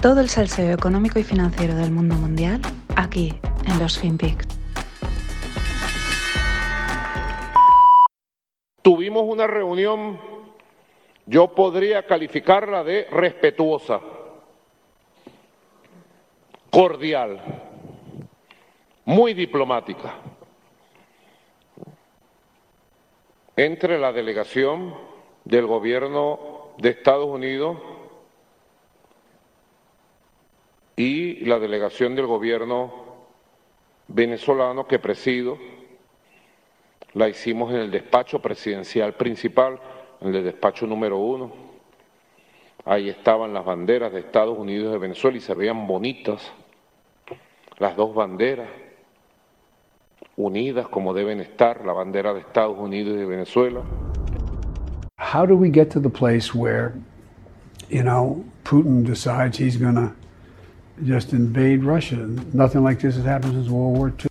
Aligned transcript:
Todo 0.00 0.20
el 0.20 0.28
salseo 0.28 0.72
económico 0.72 1.18
y 1.18 1.24
financiero 1.24 1.74
del 1.74 1.90
mundo 1.90 2.14
mundial 2.14 2.60
aquí 2.94 3.34
en 3.66 3.78
los 3.80 3.98
FinPix. 3.98 4.46
Tuvimos 8.80 9.24
una 9.24 9.48
reunión, 9.48 10.20
yo 11.26 11.48
podría 11.48 12.06
calificarla 12.06 12.84
de 12.84 13.08
respetuosa, 13.10 14.00
cordial, 16.70 17.40
muy 19.04 19.34
diplomática, 19.34 20.14
entre 23.56 23.98
la 23.98 24.12
delegación 24.12 24.94
del 25.44 25.66
gobierno 25.66 26.38
de 26.78 26.90
Estados 26.90 27.26
Unidos 27.26 27.78
y 30.98 31.44
la 31.44 31.60
delegación 31.60 32.16
del 32.16 32.26
gobierno 32.26 32.92
venezolano 34.08 34.88
que 34.88 34.98
presido 34.98 35.56
la 37.14 37.28
hicimos 37.28 37.70
en 37.70 37.76
el 37.76 37.90
despacho 37.92 38.42
presidencial 38.42 39.14
principal, 39.14 39.78
en 40.20 40.34
el 40.34 40.42
despacho 40.42 40.88
número 40.88 41.18
uno. 41.18 41.52
Ahí 42.84 43.08
estaban 43.08 43.54
las 43.54 43.64
banderas 43.64 44.12
de 44.12 44.20
Estados 44.20 44.58
Unidos 44.58 44.92
de 44.92 44.98
Venezuela 44.98 45.36
y 45.36 45.40
se 45.40 45.54
veían 45.54 45.86
bonitas 45.86 46.52
las 47.78 47.94
dos 47.94 48.12
banderas 48.12 48.68
unidas 50.36 50.88
como 50.88 51.14
deben 51.14 51.38
estar, 51.38 51.84
la 51.84 51.92
bandera 51.92 52.34
de 52.34 52.40
Estados 52.40 52.76
Unidos 52.76 53.14
y 53.14 53.18
de 53.18 53.24
Venezuela. 53.24 53.82
How 55.16 55.46
do 55.46 55.56
we 55.56 55.70
get 55.70 55.90
to 55.90 56.00
the 56.00 56.10
place 56.10 56.52
where, 56.52 56.94
you 57.88 58.02
know, 58.02 58.44
Putin 58.64 59.04
decides 59.04 59.58
he's 59.58 59.76
going 59.76 59.94
to 59.94 60.12
just 61.04 61.32
invade 61.32 61.84
Russia? 61.84 62.16
Nothing 62.52 62.84
like 62.84 63.00
this 63.00 63.16
has 63.16 63.24
happened 63.24 63.54
since 63.54 63.68
World 63.68 63.96
War 63.96 64.12
II. 64.18 64.28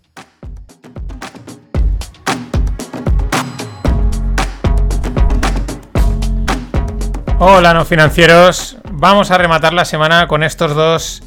Hola, 7.39 7.73
no 7.73 7.85
financieros. 7.85 8.77
Vamos 8.91 9.29
a 9.29 9.37
rematar 9.37 9.73
la 9.73 9.85
semana 9.85 10.27
con 10.27 10.43
estos 10.43 10.73
dos 10.73 11.23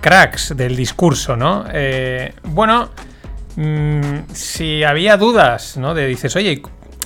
cracks 0.00 0.56
del 0.56 0.74
discurso, 0.74 1.36
¿no? 1.36 1.66
Eh, 1.72 2.34
bueno, 2.42 2.90
mmm, 3.56 4.20
si 4.32 4.84
había 4.84 5.16
dudas, 5.16 5.76
¿no? 5.76 5.94
De 5.94 6.06
dices, 6.06 6.34
oye, 6.36 6.62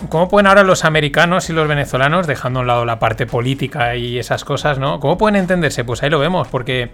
¿cómo 0.09 0.29
pueden 0.29 0.47
ahora 0.47 0.63
los 0.63 0.85
americanos 0.85 1.51
y 1.51 1.53
los 1.53 1.67
venezolanos, 1.67 2.27
dejando 2.27 2.61
a 2.61 2.63
un 2.63 2.67
lado 2.69 2.85
la 2.85 3.01
parte 3.01 3.27
política 3.27 3.97
y 3.97 4.19
esas 4.19 4.45
cosas, 4.45 4.79
¿no? 4.79 5.01
¿Cómo 5.01 5.19
pueden 5.19 5.37
entenderse? 5.37 5.85
Pues 5.85 6.03
ahí 6.05 6.11
lo 6.11 6.21
vemos, 6.21 6.47
porque 6.47 6.93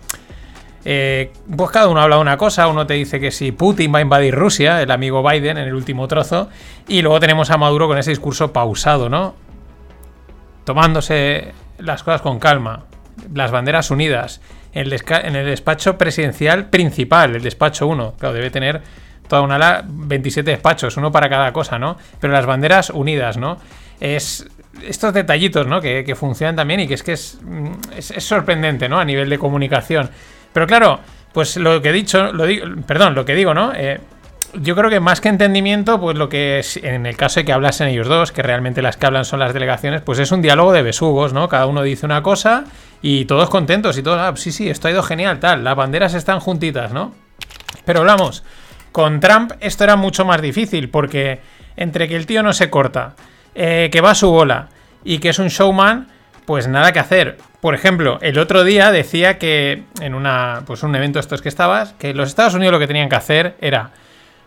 eh, 0.84 1.32
pues 1.56 1.70
cada 1.70 1.88
uno 1.88 2.00
habla 2.00 2.18
una 2.18 2.36
cosa, 2.36 2.68
uno 2.68 2.86
te 2.86 2.94
dice 2.94 3.20
que 3.20 3.30
si 3.30 3.52
Putin 3.52 3.92
va 3.94 3.98
a 3.98 4.02
invadir 4.02 4.34
Rusia, 4.34 4.82
el 4.82 4.90
amigo 4.90 5.22
Biden 5.28 5.58
en 5.58 5.68
el 5.68 5.74
último 5.74 6.08
trozo, 6.08 6.48
y 6.88 7.02
luego 7.02 7.20
tenemos 7.20 7.50
a 7.50 7.56
Maduro 7.56 7.88
con 7.88 7.98
ese 7.98 8.10
discurso 8.10 8.52
pausado, 8.52 9.08
¿no? 9.08 9.44
tomándose 10.64 11.52
las 11.78 12.02
cosas 12.02 12.22
con 12.22 12.38
calma, 12.38 12.84
las 13.32 13.50
banderas 13.50 13.90
unidas, 13.90 14.40
en 14.72 14.90
el, 14.90 15.46
despacho 15.46 15.96
presidencial 15.96 16.68
principal, 16.68 17.36
el 17.36 17.42
despacho 17.42 17.86
1, 17.86 18.14
claro, 18.18 18.34
debe 18.34 18.50
tener 18.50 18.82
toda 19.28 19.42
una 19.42 19.54
ala, 19.54 19.84
27 19.86 20.50
despachos, 20.50 20.96
uno 20.96 21.12
para 21.12 21.28
cada 21.28 21.52
cosa, 21.52 21.78
¿no? 21.78 21.96
Pero 22.20 22.32
las 22.32 22.44
banderas 22.44 22.90
unidas, 22.90 23.36
¿no? 23.36 23.58
Es 24.00 24.46
estos 24.82 25.14
detallitos, 25.14 25.66
¿no? 25.68 25.80
Que, 25.80 26.14
funcionan 26.16 26.56
también 26.56 26.80
y 26.80 26.88
que 26.88 26.94
es 26.94 27.02
que 27.04 27.12
es, 27.12 27.38
es, 27.96 28.24
sorprendente, 28.24 28.88
¿no? 28.88 28.98
A 28.98 29.04
nivel 29.04 29.30
de 29.30 29.38
comunicación. 29.38 30.10
Pero 30.54 30.68
claro, 30.68 31.00
pues 31.32 31.56
lo 31.56 31.82
que 31.82 31.90
he 31.90 31.92
dicho, 31.92 32.32
lo 32.32 32.46
digo, 32.46 32.66
perdón, 32.86 33.16
lo 33.16 33.24
que 33.24 33.34
digo, 33.34 33.52
¿no? 33.52 33.72
Eh, 33.74 34.00
yo 34.54 34.76
creo 34.76 34.88
que 34.88 35.00
más 35.00 35.20
que 35.20 35.28
entendimiento, 35.28 36.00
pues 36.00 36.16
lo 36.16 36.28
que 36.28 36.60
es, 36.60 36.76
en 36.76 37.06
el 37.06 37.16
caso 37.16 37.40
de 37.40 37.44
que 37.44 37.52
hablasen 37.52 37.88
ellos 37.88 38.06
dos, 38.06 38.30
que 38.30 38.40
realmente 38.40 38.80
las 38.80 38.96
que 38.96 39.04
hablan 39.04 39.24
son 39.24 39.40
las 39.40 39.52
delegaciones, 39.52 40.00
pues 40.00 40.20
es 40.20 40.30
un 40.30 40.42
diálogo 40.42 40.72
de 40.72 40.82
besugos, 40.82 41.32
¿no? 41.32 41.48
Cada 41.48 41.66
uno 41.66 41.82
dice 41.82 42.06
una 42.06 42.22
cosa 42.22 42.64
y 43.02 43.24
todos 43.24 43.50
contentos 43.50 43.98
y 43.98 44.04
todos, 44.04 44.20
ah, 44.20 44.32
sí, 44.36 44.52
sí, 44.52 44.70
esto 44.70 44.86
ha 44.86 44.92
ido 44.92 45.02
genial, 45.02 45.40
tal, 45.40 45.64
las 45.64 45.74
banderas 45.74 46.14
están 46.14 46.38
juntitas, 46.38 46.92
¿no? 46.92 47.12
Pero 47.84 48.00
hablamos, 48.00 48.44
con 48.92 49.18
Trump 49.18 49.54
esto 49.58 49.82
era 49.82 49.96
mucho 49.96 50.24
más 50.24 50.40
difícil, 50.40 50.88
porque 50.88 51.40
entre 51.76 52.06
que 52.08 52.14
el 52.14 52.26
tío 52.26 52.44
no 52.44 52.52
se 52.52 52.70
corta, 52.70 53.16
eh, 53.56 53.88
que 53.90 54.00
va 54.00 54.12
a 54.12 54.14
su 54.14 54.30
bola 54.30 54.68
y 55.02 55.18
que 55.18 55.30
es 55.30 55.40
un 55.40 55.48
showman, 55.48 56.06
pues 56.46 56.68
nada 56.68 56.92
que 56.92 57.00
hacer. 57.00 57.38
Por 57.64 57.74
ejemplo, 57.74 58.18
el 58.20 58.38
otro 58.38 58.62
día 58.62 58.92
decía 58.92 59.38
que 59.38 59.84
en 60.02 60.12
una, 60.12 60.64
pues 60.66 60.82
un 60.82 60.94
evento 60.94 61.18
estos 61.18 61.40
que 61.40 61.48
estabas, 61.48 61.94
que 61.94 62.12
los 62.12 62.28
Estados 62.28 62.52
Unidos 62.52 62.74
lo 62.74 62.78
que 62.78 62.86
tenían 62.86 63.08
que 63.08 63.16
hacer 63.16 63.56
era 63.58 63.92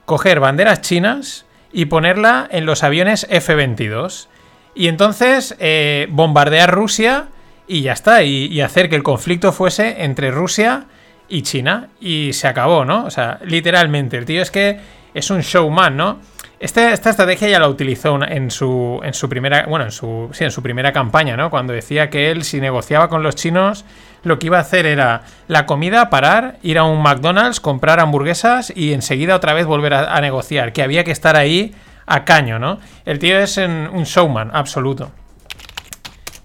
coger 0.06 0.40
banderas 0.40 0.82
chinas 0.82 1.48
y 1.74 1.86
ponerla 1.86 2.48
en 2.52 2.68
los 2.68 2.84
aviones 2.84 3.26
F-22. 3.28 4.28
Y 4.76 4.88
entonces 4.88 5.56
eh, 5.58 6.06
bombardear 6.12 6.72
Rusia 6.72 7.30
y 7.68 7.82
ya 7.82 7.94
está. 7.94 8.22
Y, 8.22 8.62
hacer 8.62 8.88
que 8.88 8.96
el 8.96 9.02
conflicto 9.02 9.52
fuese 9.52 10.04
entre 10.04 10.30
Rusia 10.30 10.86
y 11.28 11.42
China. 11.42 11.90
Y 12.00 12.34
se 12.34 12.48
acabó, 12.48 12.86
¿no? 12.86 13.06
O 13.06 13.10
sea, 13.10 13.40
literalmente. 13.44 14.20
El 14.20 14.26
tío 14.26 14.44
es 14.44 14.52
que 14.52 14.80
es 15.16 15.32
un 15.32 15.42
showman, 15.42 15.98
¿no? 15.98 16.20
Este, 16.60 16.92
esta 16.92 17.12
estrategia 17.12 17.48
ya 17.50 17.60
la 17.60 17.68
utilizó 17.68 18.20
en 18.24 18.50
su, 18.50 19.00
en 19.04 19.14
su 19.14 19.30
primera. 19.30 19.66
Bueno, 19.68 19.86
en 19.86 19.92
su. 19.92 20.30
Sí, 20.34 20.44
en 20.44 20.52
su 20.52 20.64
primera 20.64 20.92
campaña, 20.92 21.38
¿no? 21.38 21.50
Cuando 21.52 21.74
decía 21.74 22.10
que 22.10 22.32
él, 22.32 22.44
si 22.44 22.60
negociaba 22.60 23.10
con 23.10 23.22
los 23.22 23.36
chinos 23.36 23.86
lo 24.24 24.40
que 24.40 24.48
iba 24.48 24.58
a 24.58 24.62
hacer 24.62 24.86
era 24.86 25.22
la 25.48 25.66
comida, 25.66 26.10
parar, 26.10 26.58
ir 26.64 26.78
a 26.80 26.84
un 26.84 27.02
McDonald's, 27.02 27.60
comprar 27.60 28.00
hamburguesas 28.00 28.74
y 28.76 28.94
enseguida 28.94 29.36
otra 29.36 29.54
vez 29.54 29.66
volver 29.66 29.94
a, 29.94 30.20
negociar, 30.20 30.74
que 30.74 30.82
había 30.82 31.04
que 31.04 31.12
estar 31.12 31.36
ahí 31.36 31.74
a 32.06 32.26
caño, 32.26 32.60
¿no? 32.60 32.80
El 33.06 33.20
tío 33.20 33.40
es 33.40 33.58
un 33.58 34.04
showman 34.04 34.52
absoluto. 34.54 35.12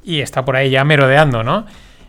Y 0.04 0.20
está 0.20 0.44
por 0.44 0.56
ahí 0.56 0.70
ya 0.70 0.84
merodeando, 0.84 1.42
¿no? 1.42 1.66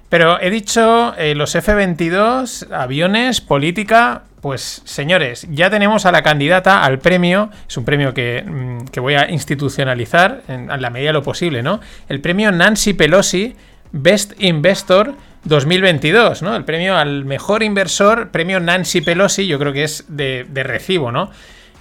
Pero 0.09 0.39
he 0.39 0.51
dicho 0.51 1.15
eh, 1.17 1.33
los 1.33 1.55
F-22, 1.55 2.71
aviones, 2.71 3.41
política. 3.41 4.23
Pues 4.43 4.81
señores, 4.83 5.47
ya 5.51 5.69
tenemos 5.69 6.05
a 6.05 6.11
la 6.11 6.21
candidata 6.21 6.83
al 6.83 6.99
premio. 6.99 7.49
Es 7.65 7.77
un 7.77 7.85
premio 7.85 8.13
que, 8.13 8.43
mm, 8.45 8.87
que 8.91 8.99
voy 8.99 9.13
a 9.13 9.31
institucionalizar 9.31 10.41
en, 10.49 10.67
la 10.67 10.89
medida 10.89 11.11
de 11.11 11.13
lo 11.13 11.23
posible, 11.23 11.63
¿no? 11.63 11.79
El 12.09 12.19
premio 12.19 12.51
Nancy 12.51 12.91
Pelosi 12.91 13.55
Best 13.93 14.33
Investor 14.39 15.13
2022, 15.45 16.41
¿no? 16.41 16.57
El 16.57 16.65
premio 16.65 16.97
al 16.97 17.23
mejor 17.23 17.63
inversor, 17.63 18.31
premio 18.31 18.59
Nancy 18.59 18.99
Pelosi, 18.99 19.47
yo 19.47 19.57
creo 19.59 19.71
que 19.71 19.85
es 19.85 20.03
de, 20.09 20.45
recibo, 20.53 21.09
¿no? 21.09 21.31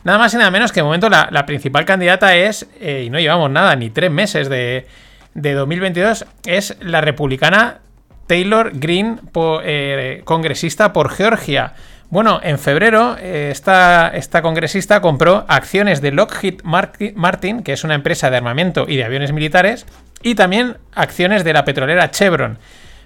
Nada 0.05 0.19
más 0.19 0.33
y 0.33 0.37
nada 0.37 0.53
menos 0.53 0.71
que 0.71 0.83
de 0.83 0.85
momento 0.85 1.11
la, 1.11 1.45
principal 1.47 1.85
candidata 1.85 2.37
es, 2.37 2.69
eh, 2.81 3.03
y 3.07 3.11
no 3.11 3.19
llevamos 3.19 3.51
nada, 3.51 3.75
ni 3.75 3.91
tres 3.91 4.13
meses 4.13 4.49
de, 4.49 4.87
2022, 5.35 6.27
es 6.47 6.77
la 6.81 7.01
republicana 7.01 7.81
Taylor 8.29 8.71
Green, 8.73 9.21
eh, 9.65 10.23
congresista 10.25 10.93
por 10.93 11.11
Georgia. 11.11 11.75
Bueno, 12.13 12.41
en 12.43 12.59
febrero 12.59 13.17
eh, 13.19 13.49
esta, 13.51 14.09
esta, 14.09 14.43
congresista 14.43 15.01
compró 15.01 15.47
acciones 15.49 16.03
de 16.03 16.13
Lockheed 16.13 16.61
Martin, 16.63 17.63
que 17.63 17.73
es 17.73 17.85
una 17.85 17.95
empresa 17.95 18.29
de 18.29 18.37
armamento 18.37 18.85
y 18.87 18.99
de 18.99 19.05
aviones 19.05 19.33
militares, 19.33 19.87
y 20.23 20.35
también 20.35 20.77
acciones 20.95 21.43
de 21.43 21.55
la 21.55 21.65
petrolera 21.65 22.11
Chevron. 22.11 22.59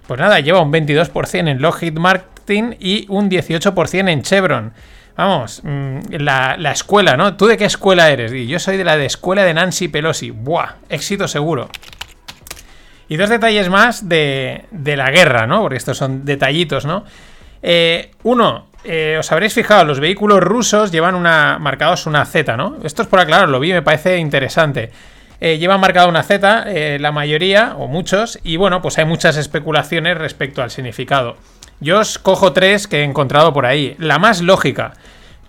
Pues 0.08 0.18
nada, 0.18 0.40
lleva 0.40 0.60
un 0.60 0.72
22% 0.72 1.48
en 1.48 1.62
Lockheed 1.62 1.92
Martin 1.92 2.74
y 2.80 3.06
un 3.08 3.30
18% 3.30 4.08
en 4.08 4.22
Chevron. 4.22 4.72
Vamos, 5.16 5.62
mm, 5.62 5.98
la, 6.18 6.72
escuela, 6.72 7.16
¿no? 7.16 7.36
¿Tú 7.36 7.46
de 7.46 7.56
qué 7.56 7.66
escuela 7.66 8.10
eres? 8.10 8.32
Yo 8.32 8.58
soy 8.58 8.76
de 8.76 8.82
la 8.82 8.96
de 8.96 9.06
escuela 9.06 9.44
de 9.44 9.54
Nancy 9.54 9.86
Pelosi. 9.86 10.32
¡Buah! 10.32 10.78
Éxito 10.88 11.28
seguro. 11.28 11.68
Y 13.08 13.14
dos 13.14 13.30
detalles 13.30 13.68
más 13.68 14.08
de, 14.08 14.64
la 14.72 15.12
guerra, 15.12 15.46
¿no? 15.46 15.62
Porque 15.62 15.76
estos 15.76 15.96
son 15.96 16.24
detallitos, 16.24 16.84
¿no? 16.84 17.04
Eh, 17.62 18.10
uno, 18.24 18.66
eh, 18.86 19.16
os 19.18 19.30
habréis 19.32 19.54
fijado, 19.54 19.84
los 19.84 20.00
vehículos 20.00 20.40
rusos 20.40 20.92
llevan 20.92 21.14
una 21.14 21.58
marcados 21.58 22.06
una 22.06 22.24
Z, 22.24 22.56
¿no? 22.56 22.76
Esto 22.84 23.02
es 23.02 23.08
por 23.08 23.20
aclarar, 23.20 23.48
lo 23.48 23.60
vi, 23.60 23.72
me 23.72 23.82
parece 23.82 24.18
interesante. 24.18 24.90
Eh, 25.40 25.58
llevan 25.58 25.80
marcada 25.80 26.08
una 26.08 26.22
Z, 26.22 26.64
eh, 26.68 26.98
la 26.98 27.12
mayoría, 27.12 27.74
o 27.76 27.88
muchos, 27.88 28.38
y 28.42 28.56
bueno, 28.56 28.80
pues 28.80 28.98
hay 28.98 29.04
muchas 29.04 29.36
especulaciones 29.36 30.16
respecto 30.16 30.62
al 30.62 30.70
significado. 30.70 31.36
Yo 31.78 32.00
os 32.00 32.18
cojo 32.18 32.52
tres 32.52 32.88
que 32.88 33.00
he 33.00 33.04
encontrado 33.04 33.52
por 33.52 33.66
ahí. 33.66 33.96
La 33.98 34.18
más 34.18 34.40
lógica, 34.40 34.94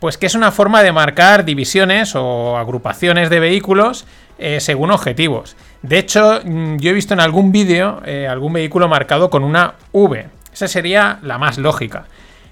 pues 0.01 0.17
que 0.17 0.25
es 0.25 0.35
una 0.35 0.51
forma 0.51 0.83
de 0.83 0.91
marcar 0.91 1.45
divisiones 1.45 2.15
o 2.15 2.57
agrupaciones 2.57 3.29
de 3.29 3.39
vehículos 3.39 4.05
eh, 4.39 4.59
según 4.59 4.91
objetivos. 4.91 5.55
De 5.83 5.99
hecho, 5.99 6.41
mm, 6.43 6.77
yo 6.77 6.89
he 6.89 6.93
visto 6.93 7.13
en 7.13 7.21
algún 7.21 7.53
vídeo 7.53 8.01
algún 8.29 8.53
vehículo 8.53 8.89
marcado 8.89 9.29
con 9.29 9.43
una 9.43 9.75
V. 9.93 10.27
Esa 10.51 10.67
sería 10.67 11.19
la 11.21 11.37
más 11.37 11.57
lógica. 11.57 12.05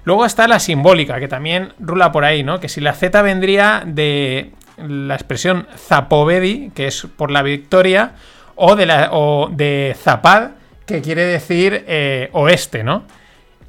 Luego 0.06 0.24
está 0.24 0.46
la 0.46 0.60
simbólica, 0.60 1.18
que 1.18 1.26
también 1.26 1.72
rula 1.80 2.12
por 2.12 2.24
ahí, 2.24 2.44
¿no? 2.44 2.60
Que 2.60 2.68
si 2.68 2.80
la 2.80 2.92
Z 2.92 3.20
vendría 3.22 3.82
de 3.84 4.52
la 4.78 5.14
expresión 5.14 5.66
Zapovedi, 5.76 6.70
que 6.76 6.86
es 6.86 7.08
por 7.16 7.32
la 7.32 7.42
victoria, 7.42 8.12
o 8.54 8.76
de, 8.76 8.86
la, 8.86 9.08
o 9.10 9.48
de 9.50 9.96
Zapad, 10.00 10.50
que 10.86 11.02
quiere 11.02 11.24
decir 11.24 11.84
eh, 11.88 12.28
oeste, 12.34 12.84
¿no? 12.84 13.02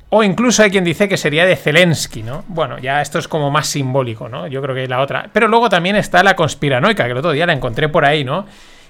O 0.09 0.21
incluso 0.21 0.61
hay 0.61 0.69
quien 0.69 0.83
dice 0.83 1.09
que 1.09 1.17
sería 1.17 1.43
de 1.43 1.55
Zelensky, 1.55 2.21
¿no? 2.21 2.45
Bueno, 2.49 2.77
ya 2.77 3.01
esto 3.01 3.17
es 3.17 3.27
como 3.27 3.49
más 3.49 3.65
simbólico, 3.65 4.29
¿no? 4.29 4.45
Yo 4.45 4.61
creo 4.61 4.75
que 4.75 4.87
la 4.87 5.01
otra. 5.01 5.31
Pero 5.33 5.47
luego 5.47 5.69
también 5.69 5.95
está 5.95 6.21
la 6.21 6.35
conspiranoica, 6.35 7.05
que 7.05 7.11
el 7.13 7.17
otro 7.17 7.31
día 7.31 7.47
la 7.47 7.53
encontré 7.53 7.89
por 7.89 8.05
ahí, 8.05 8.23
¿no? 8.23 8.45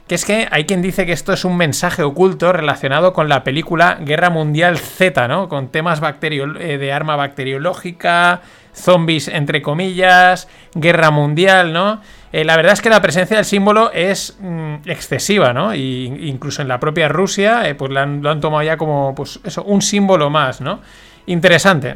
Que 0.07 0.15
es 0.15 0.24
que 0.24 0.48
hay 0.51 0.65
quien 0.65 0.81
dice 0.81 1.06
que 1.06 1.12
esto 1.12 1.33
es 1.33 1.44
un 1.44 1.57
mensaje 1.57 2.01
oculto 2.01 2.54
relacionado 2.54 3.12
con 3.12 3.27
la 3.27 3.44
película 3.44 3.98
Guerra 4.01 4.30
Mundial 4.30 4.77
Z, 4.77 5.27
¿no? 5.27 5.50
Con 5.50 5.68
temas 5.68 6.01
eh, 6.01 6.77
de 6.77 6.94
arma 6.94 7.18
bacteriológica, 7.18 8.42
zombies 8.74 9.27
entre 9.27 9.62
comillas, 9.62 10.48
guerra 10.74 11.12
mundial, 11.12 11.74
¿no? 11.74 12.01
Eh, 12.31 12.45
la 12.45 12.56
verdad 12.56 12.74
es 12.74 12.81
que 12.81 12.89
la 12.89 13.01
presencia 13.01 13.36
del 13.36 13.45
símbolo 13.45 13.92
es 13.92 14.38
mm, 14.39 14.75
excesiva, 14.86 15.51
¿no? 15.51 15.75
Y, 15.75 16.06
incluso 16.30 16.62
en 16.62 16.69
la 16.69 16.80
propia 16.80 17.09
Rusia, 17.09 17.68
eh, 17.68 17.75
pues 17.75 17.92
lo 17.92 18.00
han, 18.00 18.21
lo 18.21 18.30
han, 18.30 18.39
tomado 18.39 18.63
ya 18.63 18.77
como, 18.77 19.13
pues 19.13 19.42
eso, 19.44 19.63
un 19.63 19.81
símbolo 19.81 20.30
más, 20.30 20.62
¿no? 20.62 20.80
Interesante. 21.25 21.95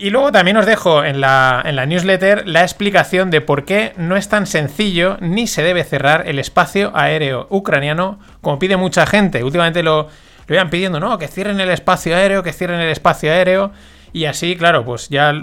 Y 0.00 0.08
luego 0.08 0.32
también 0.32 0.56
os 0.56 0.64
dejo 0.64 1.04
en 1.04 1.20
la, 1.20 1.62
en 1.62 1.76
la, 1.76 1.84
newsletter 1.84 2.48
la 2.48 2.62
explicación 2.62 3.30
de 3.30 3.42
por 3.42 3.66
qué 3.66 3.92
no 3.98 4.16
es 4.16 4.30
tan 4.30 4.46
sencillo 4.46 5.18
ni 5.20 5.46
se 5.46 5.62
debe 5.62 5.84
cerrar 5.84 6.26
el 6.26 6.38
espacio 6.38 6.90
aéreo 6.94 7.46
ucraniano 7.50 8.18
como 8.40 8.58
pide 8.58 8.78
mucha 8.78 9.04
gente. 9.04 9.44
Últimamente 9.44 9.82
lo, 9.82 10.08
lo 10.46 10.54
iban 10.54 10.70
pidiendo, 10.70 11.00
¿no? 11.00 11.18
Que 11.18 11.28
cierren 11.28 11.60
el 11.60 11.68
espacio 11.68 12.16
aéreo, 12.16 12.42
que 12.42 12.54
cierren 12.54 12.80
el 12.80 12.88
espacio 12.88 13.30
aéreo. 13.30 13.72
Y 14.14 14.24
así, 14.24 14.56
claro, 14.56 14.86
pues 14.86 15.10
ya 15.10 15.34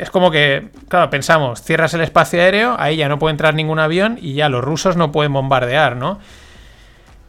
es 0.00 0.10
como 0.10 0.30
que, 0.30 0.68
claro, 0.88 1.10
pensamos, 1.10 1.60
cierras 1.62 1.92
el 1.94 2.00
espacio 2.00 2.40
aéreo, 2.40 2.76
ahí 2.78 2.96
ya 2.96 3.08
no 3.08 3.18
puede 3.18 3.32
entrar 3.32 3.54
ningún 3.54 3.80
avión 3.80 4.18
y 4.22 4.34
ya 4.34 4.48
los 4.48 4.64
rusos 4.64 4.96
no 4.96 5.10
pueden 5.10 5.32
bombardear, 5.32 5.96
¿no? 5.96 6.20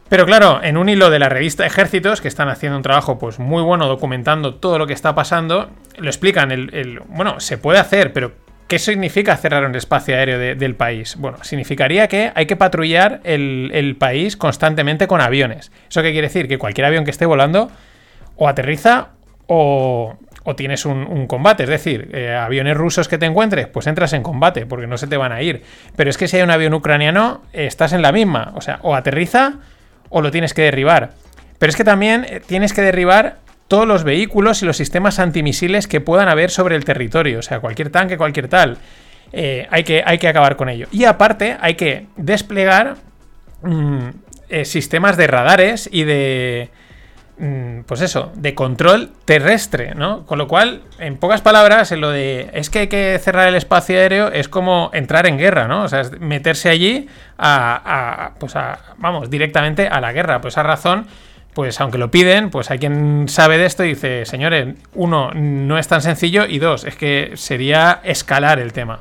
Pero 0.10 0.26
claro, 0.26 0.62
en 0.64 0.78
un 0.78 0.88
hilo 0.88 1.10
de 1.10 1.20
la 1.20 1.28
revista 1.28 1.66
Ejércitos, 1.66 2.22
que 2.22 2.28
están 2.28 2.48
haciendo 2.50 2.78
un 2.78 2.84
trabajo 2.84 3.20
pues 3.20 3.40
muy 3.40 3.62
bueno 3.62 3.88
documentando 3.88 4.56
todo 4.56 4.78
lo 4.78 4.88
que 4.88 4.94
está 4.94 5.16
pasando, 5.16 5.70
lo 5.98 6.08
explican. 6.08 6.70
Bueno, 7.10 7.40
se 7.40 7.58
puede 7.58 7.80
hacer, 7.80 8.14
pero 8.14 8.32
¿qué 8.68 8.80
significa 8.80 9.36
cerrar 9.36 9.66
un 9.66 9.76
espacio 9.76 10.16
aéreo 10.16 10.56
del 10.56 10.76
país? 10.76 11.18
Bueno, 11.18 11.44
significaría 11.44 12.08
que 12.08 12.32
hay 12.34 12.46
que 12.46 12.56
patrullar 12.56 13.20
el, 13.26 13.96
país 14.00 14.38
constantemente 14.38 15.08
con 15.08 15.20
aviones. 15.20 15.72
¿Eso 15.90 16.02
qué 16.02 16.12
quiere 16.12 16.28
decir? 16.28 16.48
Que 16.48 16.58
cualquier 16.58 16.86
avión 16.86 17.04
que 17.04 17.12
esté 17.12 17.26
volando 17.26 17.70
o 18.38 18.48
aterriza 18.48 19.10
o, 19.48 20.16
o 20.44 20.56
tienes 20.56 20.86
un, 20.86 21.28
combate. 21.28 21.64
Es 21.64 21.70
decir, 21.70 22.12
eh, 22.14 22.34
aviones 22.34 22.78
rusos 22.78 23.10
que 23.10 23.18
te 23.18 23.26
encuentres, 23.26 23.68
pues 23.68 23.88
entras 23.88 24.14
en 24.14 24.24
combate, 24.24 24.66
porque 24.66 24.88
no 24.88 24.98
se 24.98 25.08
te 25.08 25.18
van 25.18 25.34
a 25.34 25.42
ir. 25.42 25.64
Pero 25.98 26.10
es 26.10 26.18
que 26.18 26.30
si 26.30 26.38
hay 26.38 26.44
un 26.44 26.52
avión 26.52 26.74
ucraniano, 26.74 27.42
estás 27.52 27.92
en 27.92 28.02
la 28.02 28.14
misma. 28.14 28.54
O 28.56 28.62
sea, 28.62 28.80
o 28.84 28.96
aterriza 28.96 29.56
o 30.10 30.22
lo 30.22 30.32
tienes 30.32 30.54
que 30.54 30.64
derribar. 30.64 31.12
Pero 31.60 31.70
es 31.70 31.76
que 31.76 31.84
también 31.84 32.26
eh, 32.30 32.42
tienes 32.46 32.74
que 32.74 32.82
derribar 32.82 33.38
todos 33.68 33.88
los 33.88 34.04
vehículos 34.04 34.62
y 34.62 34.66
los 34.66 34.78
sistemas 34.78 35.20
antimisiles 35.20 35.88
que 35.88 36.02
puedan 36.02 36.30
haber 36.30 36.50
sobre 36.50 36.76
el 36.76 36.86
territorio. 36.86 37.40
O 37.40 37.42
sea, 37.42 37.60
cualquier 37.60 37.90
tanque, 37.90 38.18
cualquier 38.18 38.48
tal. 38.48 38.78
Eh, 39.34 39.68
hay, 39.70 39.84
que, 39.84 40.04
hay, 40.06 40.18
que, 40.20 40.28
acabar 40.28 40.56
con 40.56 40.70
ello. 40.70 40.88
Y 40.92 41.04
aparte, 41.04 41.58
hay 41.60 41.76
que 41.76 42.06
desplegar 42.16 42.96
mm, 43.62 44.08
eh, 44.50 44.66
sistemas 44.66 45.18
de 45.18 45.28
radares 45.28 45.90
y 45.92 46.04
de. 46.04 46.70
Mm, 47.40 47.82
pues 47.82 48.02
eso, 48.02 48.32
de 48.34 48.56
control 48.56 49.12
terrestre, 49.26 49.94
¿no? 49.94 50.26
Con 50.26 50.40
lo 50.40 50.48
cual, 50.48 50.82
en 50.98 51.18
pocas 51.18 51.42
palabras, 51.42 51.92
en 51.92 52.02
lo 52.02 52.10
de 52.10 52.50
es 52.54 52.72
que 52.72 52.80
hay 52.80 52.88
que 52.88 53.20
cerrar 53.22 53.48
el 53.48 53.54
espacio 53.54 53.96
aéreo 53.96 54.30
es 54.30 54.50
como 54.50 54.90
entrar 54.92 55.28
en 55.28 55.38
guerra, 55.38 55.68
¿no? 55.68 55.84
O 55.84 55.88
sea, 55.88 56.02
es 56.02 56.20
meterse 56.20 56.70
allí 56.70 57.08
a, 57.38 58.32
pues 58.40 58.56
a, 58.56 58.80
vamos, 58.98 59.30
directamente 59.30 59.88
a 59.88 60.02
la 60.02 60.14
guerra. 60.14 60.42
Pues 60.42 60.56
esa 60.56 60.64
razón, 60.64 61.06
pues 61.54 61.80
aunque 61.80 62.00
lo 62.00 62.10
piden, 62.10 62.50
pues 62.50 62.72
hay 62.72 62.80
quien 62.80 63.28
sabe 63.30 63.60
de 63.60 63.68
esto 63.68 63.86
y 63.86 63.90
dice, 63.90 64.26
señores, 64.26 64.76
uno, 64.96 65.32
no 65.36 65.78
es 65.78 65.88
tan 65.88 66.02
sencillo 66.02 66.48
y 66.48 66.58
dos, 66.58 66.86
es 66.86 66.96
que 66.96 67.34
sería 67.36 68.02
escalar 68.04 68.58
el 68.58 68.74
tema. 68.74 69.00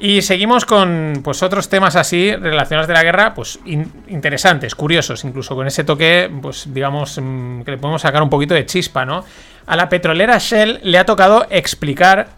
Y 0.00 0.22
seguimos 0.22 0.64
con 0.64 1.22
pues 1.24 1.42
otros 1.42 1.68
temas 1.68 1.96
así 1.96 2.32
relacionados 2.34 2.86
de 2.86 2.94
la 2.94 3.02
guerra, 3.02 3.34
pues 3.34 3.58
interesantes, 3.64 4.76
curiosos, 4.76 5.24
incluso 5.24 5.56
con 5.56 5.66
ese 5.66 5.82
toque, 5.82 6.30
pues 6.40 6.72
digamos, 6.72 7.18
mm, 7.20 7.62
que 7.62 7.72
le 7.72 7.78
podemos 7.78 8.02
sacar 8.02 8.22
un 8.22 8.30
poquito 8.30 8.54
de 8.54 8.64
chispa, 8.64 9.04
¿no? 9.04 9.24
A 9.66 9.74
la 9.74 9.88
petrolera 9.88 10.38
Shell 10.38 10.78
le 10.84 10.98
ha 10.98 11.04
tocado 11.04 11.46
explicar 11.50 12.28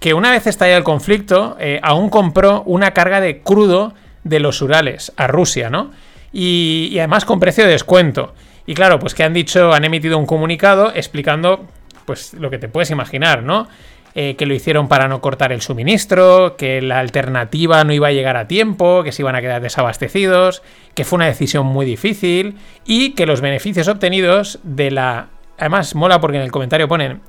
que 0.00 0.14
una 0.14 0.30
vez 0.30 0.46
estallado 0.46 0.78
el 0.78 0.84
conflicto, 0.84 1.58
eh, 1.60 1.78
aún 1.82 2.08
compró 2.08 2.62
una 2.62 2.92
carga 2.92 3.20
de 3.20 3.42
crudo 3.42 3.92
de 4.22 4.40
los 4.40 4.62
Urales 4.62 5.12
a 5.18 5.26
Rusia, 5.26 5.68
¿no? 5.68 5.90
Y, 6.32 6.88
y 6.90 6.98
además 7.00 7.26
con 7.26 7.38
precio 7.38 7.64
de 7.64 7.70
descuento. 7.72 8.34
Y 8.66 8.74
claro, 8.74 8.98
pues 8.98 9.14
que 9.14 9.24
han 9.24 9.34
dicho, 9.34 9.74
han 9.74 9.84
emitido 9.84 10.16
un 10.16 10.24
comunicado 10.24 10.90
explicando, 10.94 11.66
pues 12.06 12.32
lo 12.32 12.48
que 12.48 12.58
te 12.58 12.68
puedes 12.68 12.90
imaginar, 12.90 13.42
¿no? 13.42 13.68
Eh, 14.16 14.36
que 14.36 14.46
lo 14.46 14.54
hicieron 14.54 14.86
para 14.86 15.08
no 15.08 15.20
cortar 15.20 15.50
el 15.50 15.60
suministro, 15.60 16.54
que 16.56 16.80
la 16.80 17.00
alternativa 17.00 17.82
no 17.82 17.92
iba 17.92 18.06
a 18.06 18.12
llegar 18.12 18.36
a 18.36 18.46
tiempo, 18.46 19.02
que 19.02 19.10
se 19.10 19.22
iban 19.22 19.34
a 19.34 19.40
quedar 19.40 19.60
desabastecidos, 19.60 20.62
que 20.94 21.04
fue 21.04 21.16
una 21.16 21.26
decisión 21.26 21.66
muy 21.66 21.84
difícil 21.84 22.56
y 22.84 23.14
que 23.14 23.26
los 23.26 23.40
beneficios 23.40 23.88
obtenidos 23.88 24.60
de 24.62 24.92
la... 24.92 25.30
Además, 25.58 25.96
mola 25.96 26.20
porque 26.20 26.36
en 26.36 26.44
el 26.44 26.52
comentario 26.52 26.86
ponen 26.86 27.22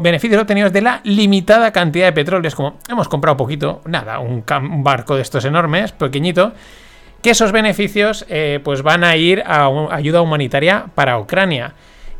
beneficios 0.00 0.42
obtenidos 0.42 0.74
de 0.74 0.82
la 0.82 1.00
limitada 1.04 1.72
cantidad 1.72 2.04
de 2.04 2.12
petróleo. 2.12 2.48
Es 2.48 2.54
como, 2.54 2.76
hemos 2.86 3.08
comprado 3.08 3.38
poquito, 3.38 3.80
nada, 3.86 4.18
un, 4.18 4.44
barco 4.84 5.16
de 5.16 5.22
estos 5.22 5.46
enormes, 5.46 5.92
pequeñito, 5.92 6.52
que 7.22 7.30
esos 7.30 7.50
beneficios 7.50 8.26
eh, 8.28 8.60
pues 8.62 8.82
van 8.82 9.04
a 9.04 9.16
ir 9.16 9.42
a 9.46 9.70
ayuda 9.90 10.20
humanitaria 10.20 10.84
para 10.94 11.18
Ucrania. 11.18 11.72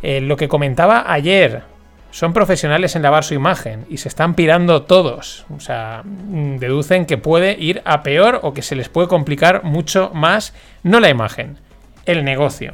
Eh, 0.03 0.23
lo 0.23 0.39
que 0.39 0.49
comentaba 0.49 1.05
ayer 1.07 1.76
son 2.17 2.33
profesionales 2.33 2.97
en 2.97 3.03
lavar 3.03 3.25
su 3.25 3.35
imagen 3.35 3.85
y 3.91 3.99
se 3.99 4.09
están 4.09 4.33
pirando 4.33 4.85
todos. 4.85 5.45
O 5.55 5.61
sea, 5.61 6.01
mm, 6.03 6.57
deducen 6.57 7.05
que 7.05 7.19
puede 7.19 7.59
ir 7.61 7.83
a 7.85 8.03
peor 8.03 8.41
o 8.43 8.55
que 8.55 8.63
se 8.63 8.75
les 8.75 8.89
puede 8.89 9.07
complicar 9.07 9.65
mucho 9.65 10.11
más, 10.15 10.55
no 10.83 10.99
la 10.99 11.11
imagen, 11.11 11.59
el 12.07 12.25
negocio. 12.25 12.73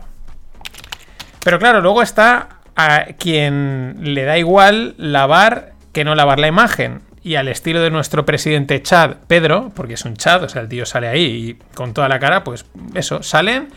Pero 1.45 1.59
claro, 1.59 1.81
luego 1.81 2.03
está 2.03 2.61
a 2.77 3.07
quien 3.19 3.97
le 4.15 4.23
da 4.23 4.39
igual 4.39 4.95
lavar 4.97 5.73
que 5.93 6.05
no 6.05 6.15
lavar 6.15 6.39
la 6.39 6.47
imagen. 6.47 7.01
Y 7.25 7.35
al 7.35 7.49
estilo 7.49 7.81
de 7.81 7.91
nuestro 7.91 8.25
presidente 8.25 8.81
Chad, 8.81 9.17
Pedro, 9.27 9.73
porque 9.75 9.95
es 9.95 10.05
un 10.05 10.15
Chad, 10.15 10.45
o 10.45 10.49
sea, 10.49 10.63
el 10.63 10.69
tío 10.69 10.87
sale 10.87 11.09
ahí 11.09 11.25
y 11.25 11.75
con 11.75 11.95
toda 11.95 12.09
la 12.09 12.21
cara, 12.21 12.45
pues 12.45 12.65
eso, 12.95 13.25
salen 13.25 13.71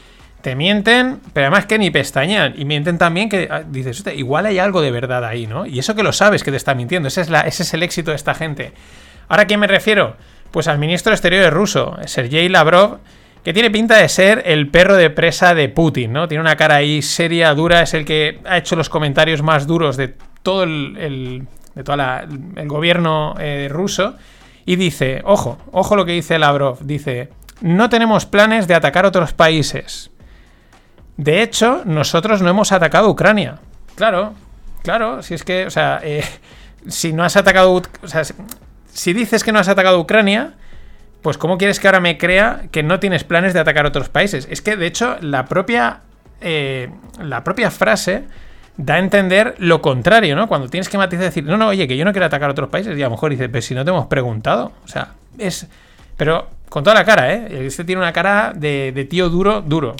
te 0.46 0.56
mienten, 0.56 1.22
pero 1.34 1.48
además 1.48 1.66
que 1.66 1.80
ni 1.80 1.90
pestañean. 1.90 2.54
Y 2.56 2.66
mienten 2.66 3.00
también 3.00 3.30
que 3.30 3.48
ah, 3.50 3.64
dices, 3.68 4.04
igual 4.16 4.46
hay 4.46 4.60
algo 4.60 4.80
de 4.80 4.92
verdad 4.92 5.26
ahí, 5.26 5.48
¿no? 5.48 5.66
Y 5.66 5.80
eso 5.80 5.96
que 5.96 6.04
lo 6.04 6.14
sabes 6.14 6.44
que 6.44 6.52
te 6.52 6.58
está 6.58 6.76
mintiendo. 6.76 7.08
Ese 7.08 7.22
es, 7.22 7.32
la, 7.32 7.42
el 7.42 7.82
éxito 7.82 8.12
de 8.12 8.16
esta 8.16 8.36
gente. 8.36 8.72
¿Ahora 9.28 9.42
a 9.42 9.46
quién 9.48 9.60
me 9.60 9.66
refiero? 9.66 10.18
Pues 10.52 10.68
al 10.68 10.78
ministro 10.78 11.10
de 11.10 11.16
Exteriores 11.16 11.52
ruso, 11.52 11.98
Sergei 12.06 12.48
Lavrov, 12.48 13.00
que 13.44 13.54
tiene 13.54 13.72
pinta 13.72 13.98
de 13.98 14.08
ser 14.08 14.44
el 14.46 14.68
perro 14.70 14.96
de 14.98 15.10
presa 15.10 15.56
de 15.56 15.68
Putin, 15.68 16.14
¿no? 16.14 16.28
Tiene 16.28 16.42
una 16.42 16.56
cara 16.56 16.76
ahí 16.76 17.02
seria, 17.02 17.52
dura, 17.56 17.82
es 17.82 17.96
el 17.96 18.06
que 18.06 18.40
ha 18.46 18.60
hecho 18.60 18.76
los 18.76 18.88
comentarios 18.88 19.42
más 19.42 19.66
duros 19.66 19.98
de 19.98 20.14
todo 20.44 20.62
el, 20.62 21.48
de 21.74 21.84
toda 21.84 22.28
el 22.56 22.68
gobierno 22.68 23.34
eh, 23.40 23.68
ruso. 23.72 24.14
Y 24.64 24.76
dice, 24.76 25.24
ojo, 25.26 25.58
ojo 25.72 25.96
lo 25.96 26.06
que 26.06 26.12
dice 26.12 26.38
Lavrov, 26.38 26.86
dice, 26.86 27.30
no 27.62 27.90
tenemos 27.90 28.28
planes 28.28 28.68
de 28.68 28.76
atacar 28.76 29.08
otros 29.08 29.34
países. 29.34 30.12
De 31.18 31.42
hecho, 31.42 31.82
nosotros 31.86 32.42
no 32.42 32.50
hemos 32.50 32.72
atacado 32.72 33.10
Ucrania. 33.10 33.60
Claro, 33.96 34.34
claro, 34.84 35.24
si 35.24 35.34
es 35.34 35.44
que, 35.44 35.66
o 35.66 35.70
sea, 35.70 36.00
eh, 36.04 36.24
si 36.88 37.14
no 37.14 37.24
has 37.24 37.38
atacado, 37.38 37.82
o 38.04 38.08
sea, 38.08 38.24
si 38.92 39.14
dices 39.14 39.44
que 39.44 39.52
no 39.52 39.60
has 39.60 39.70
atacado 39.70 40.00
Ucrania, 40.00 40.54
pues 41.22 41.38
¿cómo 41.38 41.58
quieres 41.58 41.80
que 41.80 41.88
ahora 41.88 42.00
me 42.00 42.18
crea 42.18 42.64
que 42.72 42.84
no 42.84 43.00
tienes 43.00 43.24
planes 43.24 43.54
de 43.54 43.60
atacar 43.60 43.86
otros 43.86 44.10
países? 44.10 44.48
Es 44.52 44.62
que, 44.62 44.76
de 44.76 44.86
hecho, 44.86 45.18
la 45.22 45.46
propia, 45.46 46.02
eh, 46.42 46.90
la 47.20 47.44
propia 47.44 47.72
frase 47.72 48.26
da 48.78 48.96
a 48.96 49.00
entender 49.00 49.56
lo 49.58 49.82
contrario, 49.82 50.36
¿no? 50.36 50.48
Cuando 50.48 50.68
tienes 50.68 50.90
que 50.90 50.98
matizar 50.98 51.26
decir, 51.26 51.46
no, 51.46 51.58
no, 51.58 51.70
oye, 51.70 51.88
que 51.88 51.96
yo 51.98 52.06
no 52.06 52.12
quiero 52.12 52.26
atacar 52.26 52.50
otros 52.50 52.70
países, 52.70 52.98
y 52.98 53.02
a 53.02 53.06
lo 53.06 53.12
mejor 53.12 53.32
dices, 53.32 53.48
pero 53.52 53.62
si 53.62 53.74
no 53.74 53.86
te 53.86 53.92
hemos 53.92 54.08
preguntado, 54.08 54.74
o 54.84 54.88
sea, 54.88 55.14
es... 55.38 55.68
Pero 56.18 56.48
con 56.70 56.84
toda 56.84 56.94
la 56.94 57.06
cara, 57.06 57.34
¿eh? 57.34 57.66
Este 57.66 57.84
tiene 57.84 58.02
una 58.02 58.14
cara 58.14 58.54
de, 58.56 58.92
de 58.94 59.06
tío 59.06 59.30
duro, 59.30 59.62
duro. 59.62 59.96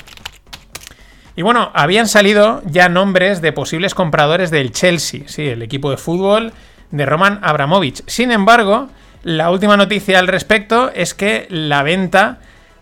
Y 1.36 1.42
bueno, 1.42 1.72
habían 1.74 2.08
salido 2.08 2.62
ya 2.66 2.88
nombres 2.88 3.42
de 3.42 3.52
posibles 3.52 3.94
compradores 3.94 4.52
del 4.52 4.72
Chelsea, 4.72 5.24
sí, 5.26 5.48
el 5.48 5.62
equipo 5.62 5.92
de 5.92 5.98
fútbol 5.98 6.54
de 6.92 7.06
Roman 7.06 7.40
Abramovich. 7.42 8.04
Sin 8.08 8.32
embargo, 8.32 8.88
la 9.24 9.52
última 9.52 9.76
noticia 9.76 10.20
al 10.20 10.28
respecto 10.28 10.92
es 10.94 11.14
que 11.14 11.46
la 11.50 11.84
venta 11.84 12.40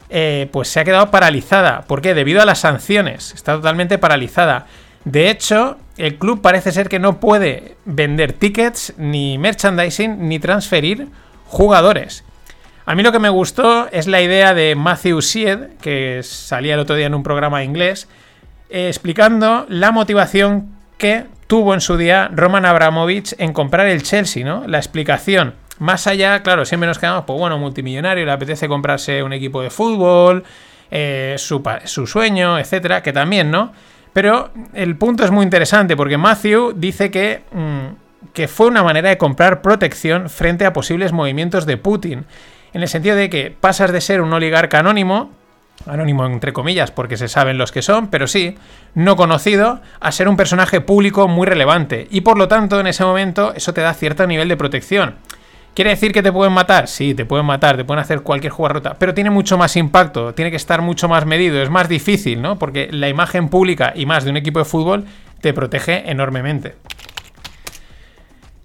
eh, 0.09 0.49
pues 0.51 0.67
se 0.67 0.79
ha 0.79 0.83
quedado 0.83 1.09
paralizada. 1.09 1.81
¿Por 1.87 2.01
qué? 2.01 2.13
Debido 2.13 2.41
a 2.41 2.45
las 2.45 2.59
sanciones. 2.59 3.33
Está 3.33 3.55
totalmente 3.55 3.97
paralizada. 3.97 4.67
De 5.05 5.31
hecho, 5.31 5.77
el 5.97 6.19
club 6.19 6.41
parece 6.41 6.71
ser 6.71 6.89
que 6.89 6.99
no 6.99 7.19
puede 7.19 7.75
vender 7.85 8.33
tickets, 8.33 8.93
ni 8.97 9.39
merchandising, 9.39 10.27
ni 10.27 10.37
transferir 10.37 11.07
jugadores. 11.45 12.23
A 12.85 12.95
mí 12.95 13.01
lo 13.01 13.11
que 13.11 13.19
me 13.19 13.29
gustó 13.29 13.87
es 13.91 14.07
la 14.07 14.21
idea 14.21 14.53
de 14.53 14.75
Matthew 14.75 15.21
Sied, 15.21 15.59
que 15.81 16.21
salía 16.23 16.75
el 16.75 16.81
otro 16.81 16.95
día 16.95 17.07
en 17.07 17.15
un 17.15 17.23
programa 17.23 17.63
inglés, 17.63 18.07
explicando 18.73 19.67
la 19.69 19.91
motivación 19.91 20.69
que 20.97 21.25
tuvo 21.45 21.75
en 21.75 21.81
su 21.81 21.95
día 21.95 22.31
Roman 22.33 22.65
Abramovich 22.65 23.35
en 23.37 23.53
comprar 23.53 23.85
el 23.85 24.01
Chelsea, 24.01 24.43
¿no? 24.43 24.63
La 24.67 24.79
explicación. 24.79 25.53
Más 25.77 26.07
allá, 26.07 26.41
claro, 26.41 26.65
siempre 26.65 26.87
nos 26.87 26.97
quedamos, 26.97 27.25
pues 27.25 27.37
bueno, 27.37 27.59
multimillonario, 27.59 28.25
le 28.25 28.31
apetece 28.31 28.67
comprarse 28.67 29.21
un 29.21 29.33
equipo 29.33 29.61
de 29.61 29.69
fútbol, 29.69 30.43
eh, 30.89 31.35
su, 31.37 31.61
su, 31.85 32.07
sueño, 32.07 32.57
etcétera, 32.57 33.03
que 33.03 33.13
también, 33.13 33.51
¿no? 33.51 33.73
Pero 34.11 34.51
el 34.73 34.95
punto 34.95 35.23
es 35.23 35.29
muy 35.29 35.43
interesante 35.43 35.95
porque 35.95 36.17
Matthew 36.17 36.73
dice 36.75 37.11
que, 37.11 37.43
mm, 37.51 38.31
que 38.33 38.47
fue 38.47 38.67
una 38.67 38.81
manera 38.81 39.09
de 39.09 39.17
comprar 39.19 39.61
protección 39.61 40.29
frente 40.29 40.65
a 40.65 40.73
posibles 40.73 41.11
movimientos 41.11 41.67
de 41.67 41.77
Putin. 41.77 42.25
En 42.73 42.81
el 42.81 42.87
sentido 42.87 43.15
de 43.15 43.29
que 43.29 43.51
pasas 43.51 43.91
de 43.91 44.01
ser 44.01 44.21
un 44.21 44.33
oligarca 44.33 44.79
anónimo 44.79 45.29
anónimo 45.85 46.25
entre 46.25 46.53
comillas, 46.53 46.91
porque 46.91 47.17
se 47.17 47.27
saben 47.27 47.57
los 47.57 47.71
que 47.71 47.81
son, 47.81 48.07
pero 48.07 48.27
sí, 48.27 48.55
no 48.95 49.15
conocido, 49.15 49.81
a 49.99 50.11
ser 50.11 50.27
un 50.27 50.37
personaje 50.37 50.81
público 50.81 51.27
muy 51.27 51.47
relevante. 51.47 52.07
Y 52.11 52.21
por 52.21 52.37
lo 52.37 52.47
tanto, 52.47 52.79
en 52.79 52.87
ese 52.87 53.03
momento, 53.03 53.53
eso 53.53 53.73
te 53.73 53.81
da 53.81 53.93
cierto 53.93 54.25
nivel 54.27 54.47
de 54.47 54.57
protección. 54.57 55.15
¿Quiere 55.73 55.89
decir 55.89 56.11
que 56.11 56.21
te 56.21 56.31
pueden 56.31 56.53
matar? 56.53 56.87
Sí, 56.87 57.15
te 57.15 57.25
pueden 57.25 57.47
matar, 57.47 57.77
te 57.77 57.83
pueden 57.83 58.01
hacer 58.01 58.21
cualquier 58.21 58.53
jugarrota, 58.53 58.93
pero 58.99 59.15
tiene 59.15 59.31
mucho 59.31 59.57
más 59.57 59.75
impacto, 59.75 60.33
tiene 60.35 60.51
que 60.51 60.57
estar 60.57 60.83
mucho 60.83 61.09
más 61.09 61.25
medido, 61.25 61.61
es 61.61 61.71
más 61.71 61.89
difícil, 61.89 62.41
¿no? 62.43 62.59
Porque 62.59 62.89
la 62.91 63.09
imagen 63.09 63.49
pública 63.49 63.91
y 63.95 64.05
más 64.05 64.23
de 64.23 64.29
un 64.29 64.37
equipo 64.37 64.59
de 64.59 64.65
fútbol 64.65 65.05
te 65.41 65.51
protege 65.51 66.09
enormemente. 66.11 66.75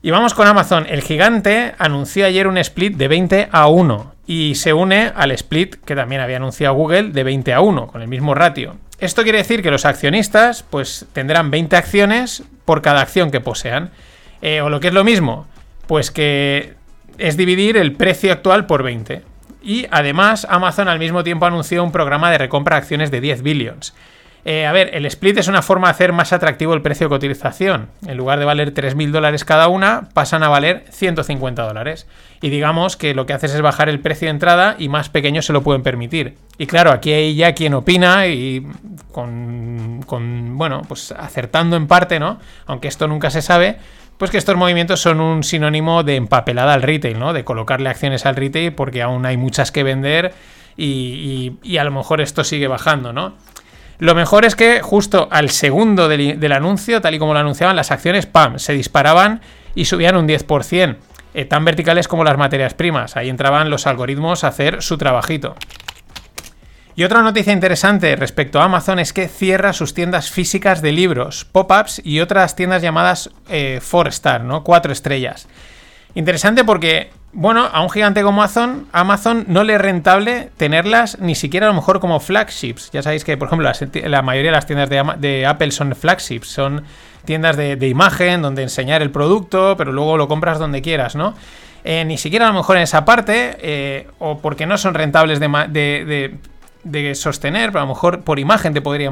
Y 0.03 0.11
vamos 0.11 0.35
con 0.35 0.47
Amazon. 0.47 0.87
El 0.89 1.03
gigante 1.03 1.75
anunció 1.79 2.27
ayer 2.27 2.47
un 2.47 2.59
split 2.59 2.97
de 2.97 3.09
20 3.09 3.49
a 3.51 3.67
1 3.69 4.18
y 4.29 4.57
se 4.57 4.75
une 4.75 5.11
al 5.17 5.31
split 5.33 5.77
que 5.77 5.97
también 5.97 6.21
había 6.21 6.37
anunciado 6.37 6.75
Google 6.75 7.05
de 7.05 7.25
20 7.25 7.55
a 7.55 7.63
1, 7.63 7.87
con 7.87 8.03
el 8.03 8.09
mismo 8.09 8.35
ratio. 8.35 8.77
Esto 9.01 9.23
quiere 9.23 9.39
decir 9.39 9.63
que 9.63 9.71
los 9.71 9.87
accionistas 9.87 10.63
pues 10.69 11.07
tendrán 11.15 11.51
20 11.51 11.75
acciones 11.77 12.43
por 12.67 12.83
cada 12.83 13.01
acción 13.01 13.31
que 13.31 13.41
posean. 13.41 13.91
Eh, 14.43 14.61
o 14.61 14.69
lo 14.69 14.81
que 14.81 14.89
es 14.89 14.95
lo 14.95 15.03
mismo, 15.03 15.47
pues 15.87 16.11
que 16.11 16.75
es 17.17 17.39
dividir 17.39 17.79
el 17.79 17.95
precio 17.95 18.31
actual 18.31 18.67
por 18.67 18.83
20. 18.83 19.23
Y 19.63 19.87
además 19.91 20.47
Amazon 20.51 20.89
al 20.89 20.99
mismo 20.99 21.25
tiempo 21.25 21.47
anunció 21.47 21.83
un 21.83 21.91
programa 21.91 22.31
de 22.31 22.37
recompra 22.37 22.77
de 22.77 22.83
acciones 22.83 23.11
de 23.11 23.23
10 23.23 23.43
billions. 23.43 23.95
Eh, 24.45 24.67
a 24.67 24.73
ver, 24.73 24.91
el 24.95 25.05
split 25.07 25.37
es 25.39 25.49
una 25.49 25.63
forma 25.63 25.89
de 25.89 25.93
hacer 25.93 26.13
más 26.13 26.33
atractivo 26.33 26.75
el 26.75 26.83
precio 26.83 27.07
de 27.07 27.11
cotización. 27.11 27.89
En 28.07 28.17
lugar 28.17 28.39
de 28.39 28.45
valer 28.45 28.73
3.000 28.73 29.11
dólares 29.11 29.45
cada 29.45 29.69
una, 29.69 30.09
pasan 30.15 30.43
a 30.43 30.49
valer 30.49 30.85
150 30.91 31.63
dólares. 31.63 32.07
Y 32.41 32.51
digamos 32.51 32.97
que 32.97 33.15
lo 33.15 33.27
que 33.27 33.33
haces 33.33 33.55
es 33.55 33.61
bajar 33.61 33.89
el 33.89 34.01
precio 34.01 34.27
de 34.27 34.31
entrada 34.31 34.77
y 34.79 34.89
más 34.89 35.09
pequeños 35.09 35.45
se 35.47 35.53
lo 35.53 35.63
pueden 35.63 35.83
permitir. 35.83 36.37
Y 36.57 36.67
claro, 36.67 36.93
aquí 36.93 37.13
hay 37.13 37.35
ya 37.35 37.55
quien 37.55 37.75
opina 37.75 38.27
y 38.29 38.67
con, 39.13 40.57
bueno, 40.57 40.83
pues 40.87 41.13
acertando 41.13 41.77
en 41.77 41.89
parte, 41.89 42.21
¿no? 42.21 42.39
Aunque 42.67 42.89
esto 42.89 43.09
nunca 43.09 43.31
se 43.31 43.43
sabe, 43.43 43.77
pues 44.19 44.31
que 44.31 44.39
estos 44.39 44.57
movimientos 44.57 45.01
son 45.01 45.21
un 45.21 45.43
sinónimo 45.43 46.05
de 46.05 46.17
empapelada 46.17 46.75
al 46.75 46.83
retail, 46.83 47.19
¿no? 47.19 47.33
De 47.33 47.45
colocarle 47.45 47.89
acciones 47.89 48.25
al 48.25 48.37
retail 48.37 48.73
porque 48.73 49.03
aún 49.03 49.27
hay 49.27 49.37
muchas 49.37 49.73
que 49.73 49.83
vender 49.83 50.33
y 50.77 51.77
a 51.77 51.83
lo 51.83 51.91
mejor 51.91 52.21
esto 52.21 52.45
sigue 52.45 52.69
bajando, 52.69 53.13
¿no? 53.13 53.35
Lo 53.99 54.15
mejor 54.15 54.45
es 54.45 54.55
que 54.55 54.81
justo 54.81 55.29
al 55.31 55.51
segundo 55.51 56.09
del, 56.09 56.53
anuncio, 56.53 57.01
tal 57.01 57.15
y 57.15 57.19
como 57.19 57.35
lo 57.35 57.41
anunciaban, 57.41 57.75
las 57.75 57.91
acciones 57.91 58.27
PAM 58.27 58.59
se 58.59 58.73
disparaban 58.73 59.41
y 59.75 59.87
subían 59.87 60.17
un 60.17 60.29
10%, 60.29 60.97
eh, 61.35 61.45
tan 61.45 61.65
verticales 61.65 62.07
como 62.07 62.23
las 62.23 62.39
materias 62.39 62.75
primas. 62.75 63.17
Ahí 63.17 63.29
entraban 63.29 63.71
los 63.71 63.87
algoritmos 63.89 64.45
a 64.45 64.49
hacer 64.49 64.83
su 64.83 64.99
trabajito. 64.99 65.57
Y 66.95 67.05
otra 67.05 67.23
noticia 67.23 67.53
interesante 67.53 68.15
respecto 68.17 68.61
a 68.61 68.65
Amazon 68.65 68.99
es 68.99 69.13
que 69.13 69.29
cierra 69.29 69.73
sus 69.73 69.95
tiendas 69.95 70.31
físicas 70.31 70.83
de 70.83 70.93
libros, 70.93 71.45
pop-ups 71.45 72.01
y 72.05 72.21
otras 72.21 72.57
tiendas 72.57 72.83
llamadas 72.83 73.31
eh, 73.49 73.81
star 74.09 74.43
¿no? 74.43 74.65
Cuatro 74.65 74.93
estrellas. 74.93 75.49
Interesante 76.15 76.65
porque 76.65 77.11
bueno, 77.33 77.69
a 77.71 77.83
un 77.83 77.91
gigante 77.91 78.23
como 78.23 78.43
Amazon, 78.43 78.87
Amazon 78.93 79.45
no 79.49 79.63
le 79.63 79.75
es 79.75 79.81
rentable 79.81 80.51
tenerlas 80.57 81.19
ni 81.21 81.35
siquiera 81.35 81.67
a 81.67 81.71
lo 81.71 81.75
mejor 81.75 82.01
como 82.01 82.21
flagships. 82.21 82.91
Ya 82.91 83.03
sabéis 83.03 83.25
que, 83.25 83.37
por 83.37 83.49
ejemplo, 83.49 83.71
la 84.09 84.23
mayoría 84.23 84.51
de 84.51 84.57
las 84.57 84.67
tiendas 84.67 84.89
de, 84.89 85.47
Apple 85.47 85.71
son 85.71 85.95
flagships, 85.95 86.49
son 86.49 86.85
tiendas 87.27 87.57
de, 87.57 87.77
de, 87.77 88.39
donde 88.41 88.63
enseñar 88.63 89.03
el 89.03 89.11
producto, 89.11 89.77
pero 89.77 89.93
luego 89.93 90.17
lo 90.17 90.27
compras 90.27 90.59
donde 90.59 90.81
quieras, 90.81 91.17
¿no? 91.17 91.35
Eh, 91.85 92.05
ni 92.05 92.17
siquiera 92.17 92.47
a 92.47 92.49
lo 92.49 92.59
mejor 92.59 92.77
en 92.79 92.83
esa 92.85 93.05
parte, 93.05 93.57
eh, 93.61 94.09
o 94.19 94.39
porque 94.39 94.67
no 94.67 94.79
son 94.79 94.95
rentables 94.95 95.39
de, 95.39 96.39
de, 96.85 97.15
sostener, 97.15 97.71
pero 97.71 97.81
a 97.81 97.83
lo 97.83 97.95
mejor 97.95 98.23
por 98.23 98.39
imagen 98.39 98.73
te 98.73 98.81
podría, 98.81 99.11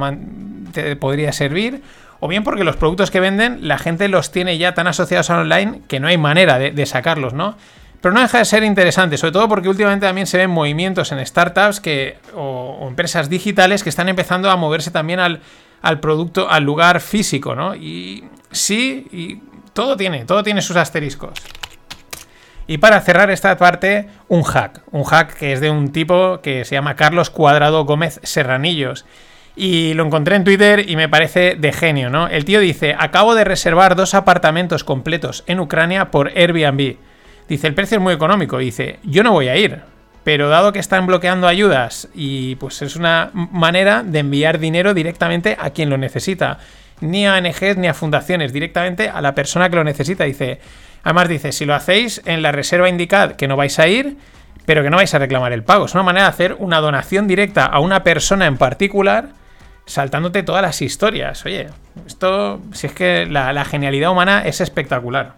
te 0.73 0.97
podría 0.97 1.33
servir, 1.33 1.83
o 2.21 2.29
bien 2.29 2.45
porque 2.45 2.65
los 2.65 2.77
productos 2.77 3.11
que 3.11 3.21
venden 3.21 3.69
la 3.69 3.79
gente 3.79 4.09
los 4.09 4.31
tiene 4.31 4.59
ya 4.59 4.75
tan 4.75 4.87
asociados 4.87 5.31
al 5.31 5.41
online 5.41 5.83
que 5.89 6.01
no 6.01 6.09
hay 6.09 6.19
manera 6.19 6.59
de, 6.59 6.87
sacarlos, 6.87 7.35
¿no? 7.35 7.57
Pero 8.01 8.15
no 8.15 8.21
deja 8.21 8.39
de 8.39 8.45
ser 8.45 8.63
interesante, 8.63 9.17
sobre 9.17 9.33
todo 9.33 9.49
porque 9.49 9.69
últimamente 9.69 10.07
también 10.07 10.27
se 10.27 10.39
ven 10.39 10.51
movimientos 10.51 11.13
en 11.13 11.25
startups 11.25 11.81
que, 11.81 12.19
o, 12.35 12.87
empresas 12.89 13.29
digitales 13.29 13.83
que 13.83 13.89
están 13.89 14.09
empezando 14.09 14.51
a 14.51 14.57
moverse 14.57 14.91
también 14.91 15.19
al, 15.19 15.41
producto, 16.01 16.49
al 16.49 16.63
lugar 16.63 17.01
físico, 17.01 17.55
¿no? 17.55 17.75
Y 17.75 18.25
sí, 18.51 19.07
y 19.11 19.41
todo 19.73 19.97
tiene, 19.97 20.25
todo 20.25 20.43
tiene 20.43 20.63
sus 20.63 20.77
asteriscos. 20.77 21.33
Y 22.69 22.79
para 22.79 23.01
cerrar 23.01 23.31
esta 23.31 23.57
parte, 23.57 24.09
un 24.29 24.43
hack. 24.43 24.83
Un 24.91 25.05
hack 25.05 25.35
que 25.35 25.53
es 25.53 25.61
de 25.61 25.71
un 25.71 25.93
tipo 25.93 26.41
que 26.43 26.65
se 26.65 26.75
llama 26.75 26.97
Carlos 26.97 27.31
Cuadrado 27.31 27.85
Gómez 27.85 28.21
Serranillos. 28.25 29.05
Y 29.59 29.95
lo 29.95 30.05
encontré 30.05 30.37
en 30.37 30.45
Twitter 30.45 30.89
y 30.89 30.97
me 30.97 31.09
parece 31.09 31.57
de 31.57 31.73
genio, 31.73 32.11
¿no? 32.11 32.29
El 32.29 32.45
tío 32.45 32.61
dice, 32.61 32.95
acabo 32.97 33.35
de 33.35 33.45
reservar 33.45 33.97
dos 33.97 34.13
apartamentos 34.13 34.85
completos 34.85 35.45
en 35.47 35.61
Ucrania 35.61 36.11
por 36.11 36.29
Airbnb. 36.37 36.97
Dice, 37.49 37.67
el 37.67 37.75
precio 37.75 37.97
es 37.97 38.03
muy 38.03 38.13
económico. 38.13 38.59
Dice, 38.59 38.99
yo 39.03 39.23
no 39.23 39.33
voy 39.33 39.49
a 39.49 39.57
ir. 39.57 39.81
Pero 40.25 40.51
dado 40.51 40.75
que 40.75 40.79
están 40.79 41.07
bloqueando 41.07 41.47
ayudas 41.47 42.09
y 42.15 42.57
pues 42.57 42.83
es 42.83 42.97
una 42.97 43.31
manera 43.33 44.03
de 44.03 44.19
enviar 44.19 44.59
dinero 44.59 44.93
directamente 44.93 45.57
a 45.59 45.71
quien 45.71 45.89
lo 45.89 45.97
necesita. 45.97 46.59
Ni 47.01 47.27
a 47.27 47.35
ONGs 47.35 47.79
ni 47.79 47.87
a 47.87 47.95
fundaciones, 47.95 48.53
directamente 48.53 49.09
a 49.09 49.23
la 49.23 49.35
persona 49.35 49.71
que 49.71 49.77
lo 49.77 49.85
necesita. 49.85 50.25
Dice, 50.25 50.61
además 51.03 51.29
dice, 51.29 51.53
si 51.53 51.65
lo 51.65 51.75
hacéis 51.75 52.21
en 52.27 52.43
la 52.43 52.53
reserva 52.53 52.91
indicad 52.91 53.33
que 53.33 53.49
no 53.49 53.57
vais 53.57 53.79
a 53.79 53.87
ir, 53.87 54.19
pero 54.67 54.83
que 54.83 54.91
no 54.91 54.97
vais 54.97 55.15
a 55.15 55.19
reclamar 55.19 55.53
el 55.53 55.63
pago. 55.63 55.87
Es 55.87 55.95
una 55.95 56.03
manera 56.03 56.25
de 56.25 56.31
hacer 56.31 56.57
una 56.59 56.81
donación 56.81 57.27
directa 57.27 57.65
a 57.65 57.79
una 57.79 58.03
persona 58.03 58.47
en 58.47 58.59
particular 58.59 59.29
saltándote 59.87 60.43
todas 60.43 60.63
las 60.63 60.83
historias. 60.83 61.45
Oye, 61.47 61.69
esto, 62.07 62.61
si 62.73 62.89
es 62.89 62.93
que 62.93 63.27
la, 63.27 63.65
genialidad 63.65 64.11
humana 64.11 64.43
es 64.45 64.61
espectacular. 64.61 65.35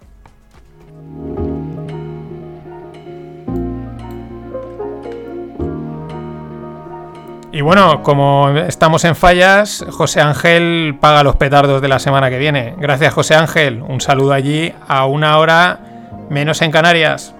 Y 7.52 7.60
bueno, 7.60 8.02
como 8.02 8.50
estamos 8.50 9.04
en 9.04 9.16
fallas, 9.16 9.84
José 9.90 10.20
Ángel 10.20 10.96
paga 11.00 11.22
los 11.22 11.36
petardos 11.36 11.82
de 11.82 11.88
la 11.88 11.98
semana 11.98 12.30
que 12.30 12.38
viene. 12.38 12.74
Gracias, 12.78 13.12
José 13.14 13.34
Ángel. 13.34 13.82
Un 13.82 14.00
saludo 14.00 14.32
allí 14.32 14.72
a 14.86 15.06
una 15.06 15.38
hora 15.38 15.80
menos 16.30 16.62
en 16.62 16.70
Canarias. 16.70 17.34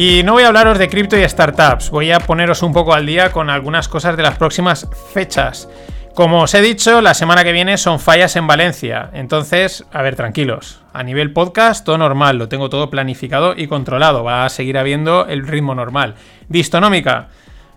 Y 0.00 0.22
no 0.22 0.34
voy 0.34 0.44
a 0.44 0.46
hablaros 0.46 0.78
de 0.78 0.88
cripto 0.88 1.18
y 1.18 1.28
startups, 1.28 1.90
voy 1.90 2.12
a 2.12 2.20
poneros 2.20 2.62
un 2.62 2.72
poco 2.72 2.94
al 2.94 3.04
día 3.04 3.32
con 3.32 3.50
algunas 3.50 3.88
cosas 3.88 4.16
de 4.16 4.22
las 4.22 4.38
próximas 4.38 4.88
fechas. 5.12 5.68
Como 6.14 6.42
os 6.42 6.54
he 6.54 6.60
dicho, 6.60 7.00
la 7.00 7.14
semana 7.14 7.42
que 7.42 7.50
viene 7.50 7.76
son 7.78 7.98
fallas 7.98 8.36
en 8.36 8.46
Valencia, 8.46 9.10
entonces, 9.12 9.84
a 9.90 10.00
ver, 10.02 10.14
tranquilos. 10.14 10.82
A 10.92 11.02
nivel 11.02 11.32
podcast, 11.32 11.84
todo 11.84 11.98
normal, 11.98 12.38
lo 12.38 12.48
tengo 12.48 12.70
todo 12.70 12.90
planificado 12.90 13.54
y 13.56 13.66
controlado, 13.66 14.22
va 14.22 14.44
a 14.44 14.50
seguir 14.50 14.78
habiendo 14.78 15.26
el 15.26 15.44
ritmo 15.44 15.74
normal. 15.74 16.14
Distonómica, 16.48 17.30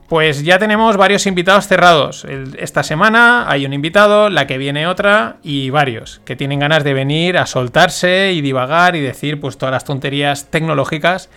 pues 0.08 0.44
ya 0.44 0.60
tenemos 0.60 0.98
varios 0.98 1.26
invitados 1.26 1.68
cerrados. 1.68 2.28
esta 2.60 2.84
semana 2.84 3.50
hay 3.50 3.66
un 3.66 3.74
invitado, 3.74 4.30
la 4.30 4.46
que 4.46 4.60
viene 4.60 4.86
otra 4.86 5.38
y 5.42 5.72
varios 5.72 6.22
que 6.24 6.36
tienen 6.36 6.60
ganas 6.60 6.84
de 6.84 6.94
venir 6.94 7.40
a 7.40 7.48
soltarse 7.48 8.32
y 8.32 8.42
divagar 8.42 8.96
y 8.96 9.02
decir 9.02 9.40
pues 9.40 9.58
todas 9.58 9.74
las 9.74 9.86
tonterías 9.86 10.52
tecnológicas 10.52 11.32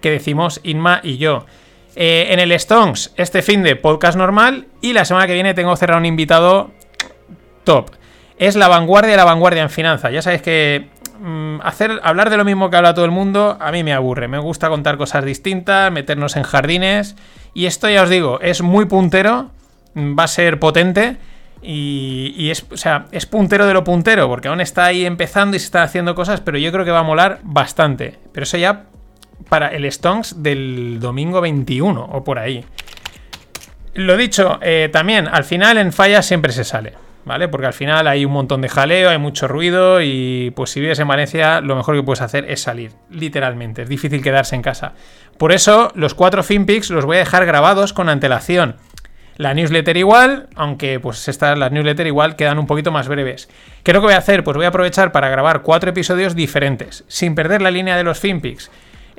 que 0.00 0.10
decimos 0.10 0.60
Inma 0.62 1.00
y 1.02 1.18
yo. 1.18 1.46
Eh, 1.96 2.28
en 2.30 2.38
el 2.38 2.52
Stones, 2.52 3.12
este 3.16 3.42
fin 3.42 3.62
de 3.62 3.74
podcast 3.74 4.16
normal 4.16 4.68
y 4.80 4.92
la 4.92 5.04
semana 5.04 5.26
que 5.26 5.34
viene 5.34 5.54
tengo 5.54 5.74
cerrado 5.76 5.98
un 5.98 6.06
invitado 6.06 6.70
top. 7.64 7.90
Es 8.38 8.56
la 8.56 8.68
vanguardia 8.68 9.10
de 9.10 9.16
la 9.16 9.24
vanguardia 9.24 9.62
en 9.62 9.70
finanzas. 9.70 10.12
Ya 10.12 10.22
sabéis 10.22 10.42
que 10.42 10.88
mm, 11.18 11.60
hacer, 11.62 12.00
hablar 12.04 12.30
de 12.30 12.36
lo 12.36 12.44
mismo 12.44 12.70
que 12.70 12.76
habla 12.76 12.94
todo 12.94 13.04
el 13.04 13.10
mundo 13.10 13.58
a 13.60 13.72
mí 13.72 13.82
me 13.82 13.92
aburre. 13.92 14.28
Me 14.28 14.38
gusta 14.38 14.68
contar 14.68 14.96
cosas 14.96 15.24
distintas, 15.24 15.90
meternos 15.90 16.36
en 16.36 16.44
jardines. 16.44 17.16
Y 17.54 17.66
esto 17.66 17.90
ya 17.90 18.04
os 18.04 18.08
digo, 18.08 18.40
es 18.40 18.62
muy 18.62 18.84
puntero, 18.84 19.50
mm, 19.94 20.16
va 20.18 20.24
a 20.24 20.28
ser 20.28 20.60
potente. 20.60 21.16
Y, 21.60 22.34
y, 22.38 22.50
es, 22.50 22.64
o 22.70 22.76
sea, 22.76 23.06
es 23.12 23.26
puntero 23.26 23.66
de 23.66 23.74
lo 23.74 23.84
puntero, 23.84 24.28
porque 24.28 24.48
aún 24.48 24.62
está 24.62 24.86
ahí 24.86 25.04
empezando 25.04 25.56
y 25.56 25.58
se 25.58 25.66
están 25.66 25.82
haciendo 25.82 26.14
cosas, 26.14 26.40
pero 26.40 26.56
yo 26.56 26.72
creo 26.72 26.86
que 26.86 26.90
va 26.90 27.00
a 27.00 27.02
molar 27.02 27.40
bastante. 27.42 28.18
Pero 28.32 28.44
eso 28.44 28.56
ya 28.56 28.86
para 29.48 29.68
el 29.68 29.90
Stonks 29.90 30.42
del 30.42 30.98
domingo 31.00 31.40
21 31.40 32.02
o 32.12 32.24
por 32.24 32.38
ahí. 32.38 32.64
Lo 33.94 34.16
dicho, 34.16 34.58
eh, 34.62 34.88
también 34.92 35.28
al 35.28 35.44
final 35.44 35.78
en 35.78 35.92
fallas 35.92 36.26
siempre 36.26 36.52
se 36.52 36.64
sale. 36.64 36.94
¿Vale? 37.22 37.48
Porque 37.48 37.66
al 37.66 37.74
final 37.74 38.08
hay 38.08 38.24
un 38.24 38.32
montón 38.32 38.62
de 38.62 38.70
jaleo, 38.70 39.10
hay 39.10 39.18
mucho 39.18 39.46
ruido 39.46 40.00
y 40.00 40.52
pues 40.56 40.70
si 40.70 40.80
vives 40.80 40.98
en 41.00 41.06
Valencia 41.06 41.60
lo 41.60 41.76
mejor 41.76 41.94
que 41.94 42.02
puedes 42.02 42.22
hacer 42.22 42.50
es 42.50 42.62
salir, 42.62 42.92
literalmente, 43.10 43.82
es 43.82 43.90
difícil 43.90 44.22
quedarse 44.22 44.56
en 44.56 44.62
casa. 44.62 44.94
Por 45.36 45.52
eso 45.52 45.92
los 45.94 46.14
cuatro 46.14 46.42
FinPix 46.42 46.88
los 46.90 47.04
voy 47.04 47.16
a 47.16 47.20
dejar 47.20 47.44
grabados 47.44 47.92
con 47.92 48.08
antelación. 48.08 48.76
La 49.36 49.54
newsletter 49.54 49.96
igual, 49.96 50.48
aunque 50.54 50.98
pues 51.00 51.28
estas, 51.28 51.58
las 51.58 51.72
newsletter 51.72 52.06
igual 52.06 52.36
quedan 52.36 52.58
un 52.58 52.66
poquito 52.66 52.90
más 52.90 53.08
breves. 53.08 53.48
¿Qué 53.82 53.90
es 53.90 53.94
lo 53.94 54.00
que 54.00 54.08
voy 54.08 54.14
a 54.14 54.18
hacer? 54.18 54.44
Pues 54.44 54.56
voy 54.56 54.66
a 54.66 54.68
aprovechar 54.68 55.12
para 55.12 55.28
grabar 55.28 55.62
cuatro 55.62 55.90
episodios 55.90 56.34
diferentes, 56.34 57.04
sin 57.08 57.34
perder 57.34 57.62
la 57.62 57.70
línea 57.70 57.96
de 57.96 58.04
los 58.04 58.18
FinPix. 58.18 58.70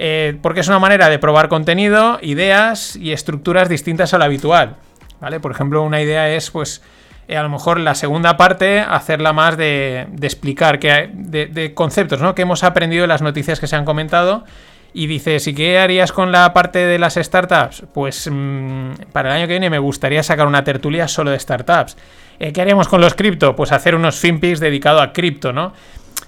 Eh, 0.04 0.36
porque 0.42 0.62
es 0.62 0.68
una 0.68 0.80
manera 0.80 1.10
de 1.10 1.20
probar 1.20 1.48
contenido, 1.48 2.18
ideas 2.24 2.96
y 2.96 3.12
estructuras 3.12 3.70
distintas 3.70 4.16
a 4.16 4.18
lo 4.18 4.24
habitual. 4.24 4.78
¿Vale? 5.20 5.40
Por 5.40 5.52
ejemplo, 5.52 5.84
una 5.84 6.02
idea 6.02 6.28
es, 6.28 6.50
pues, 6.50 6.82
eh, 7.28 7.38
a 7.38 7.44
lo 7.44 7.50
mejor 7.50 7.80
la 7.80 7.94
segunda 7.94 8.36
parte, 8.36 8.80
hacerla 8.80 9.32
más 9.32 9.58
de, 9.58 10.08
explicar 10.24 10.80
que, 10.80 11.12
de, 11.14 11.76
conceptos 11.76 12.20
¿no? 12.20 12.34
que 12.34 12.42
hemos 12.42 12.64
aprendido 12.64 13.04
de 13.04 13.10
las 13.10 13.22
noticias 13.22 13.60
que 13.60 13.68
se 13.68 13.76
han 13.76 13.86
comentado. 13.86 14.44
Y 14.92 15.06
dices, 15.06 15.46
¿y 15.46 15.54
qué 15.54 15.78
harías 15.78 16.12
con 16.12 16.32
la 16.32 16.52
parte 16.52 16.80
de 16.80 16.98
las 16.98 17.14
startups? 17.14 17.84
Pues 17.94 18.28
mm, 18.28 18.94
para 19.12 19.30
el 19.30 19.36
año 19.36 19.48
que 19.48 19.54
viene 19.54 19.70
me 19.70 19.78
gustaría 19.78 20.24
sacar 20.24 20.48
una 20.48 20.64
tertulia 20.64 21.08
solo 21.08 21.30
de 21.30 21.38
startups. 21.38 21.96
Eh, 22.40 22.52
¿Qué 22.52 22.60
haríamos 22.60 22.88
con 22.88 23.02
los 23.02 23.14
cripto? 23.14 23.56
Pues 23.56 23.72
hacer 23.72 23.94
unos 23.94 24.20
finpics 24.20 24.60
dedicados 24.60 25.04
a 25.04 25.14
cripto, 25.14 25.54
¿no? 25.54 25.74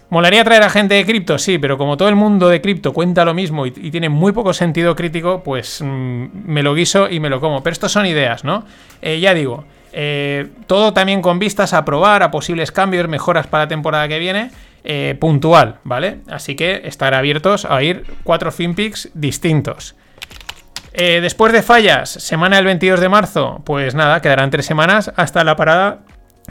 ¿Molaría 0.09 0.43
traer 0.43 0.63
a 0.63 0.69
gente 0.69 0.95
de 0.95 1.05
cripto? 1.05 1.39
Sí, 1.39 1.57
pero 1.57 1.77
como 1.77 1.97
todo 1.97 2.07
el 2.07 2.15
mundo 2.15 2.47
de 2.47 2.61
cripto 2.61 2.93
cuenta 2.93 3.25
lo 3.25 3.33
mismo 3.33 3.65
y, 3.65 3.71
tiene 3.71 4.09
muy 4.09 4.31
poco 4.31 4.53
sentido 4.53 4.95
crítico, 4.95 5.41
pues 5.43 5.81
mm, 5.81 6.25
me 6.45 6.61
lo 6.61 6.75
guiso 6.75 7.09
y 7.09 7.19
me 7.19 7.29
lo 7.29 7.39
como. 7.39 7.63
Pero 7.63 7.73
estos 7.73 7.91
son 7.91 8.05
ideas, 8.05 8.43
¿no? 8.43 8.63
Eh, 9.01 9.19
ya 9.19 9.33
digo, 9.33 9.65
eh, 9.91 10.49
todo 10.67 10.93
también 10.93 11.21
con 11.21 11.39
vistas 11.39 11.73
a 11.73 11.83
probar, 11.83 12.21
a 12.21 12.31
posibles 12.31 12.71
cambios, 12.71 13.07
mejoras 13.07 13.47
para 13.47 13.63
la 13.63 13.67
temporada 13.67 14.07
que 14.07 14.19
viene, 14.19 14.51
eh, 14.83 15.17
puntual, 15.19 15.79
¿vale? 15.83 16.19
Así 16.29 16.55
que 16.55 16.81
estar 16.85 17.13
abiertos 17.13 17.65
a 17.65 17.81
ir 17.81 18.05
cuatro 18.23 18.51
FinPix 18.51 19.09
distintos. 19.13 19.95
después 20.93 21.51
de 21.53 21.63
fallas, 21.63 22.07
semana 22.11 22.57
del 22.57 22.65
22 22.65 22.99
de 22.99 23.09
marzo, 23.09 23.63
pues 23.65 23.95
nada, 23.95 24.21
quedarán 24.21 24.51
tres 24.51 24.67
semanas 24.67 25.11
hasta 25.15 25.43
la 25.43 25.55
parada 25.55 26.01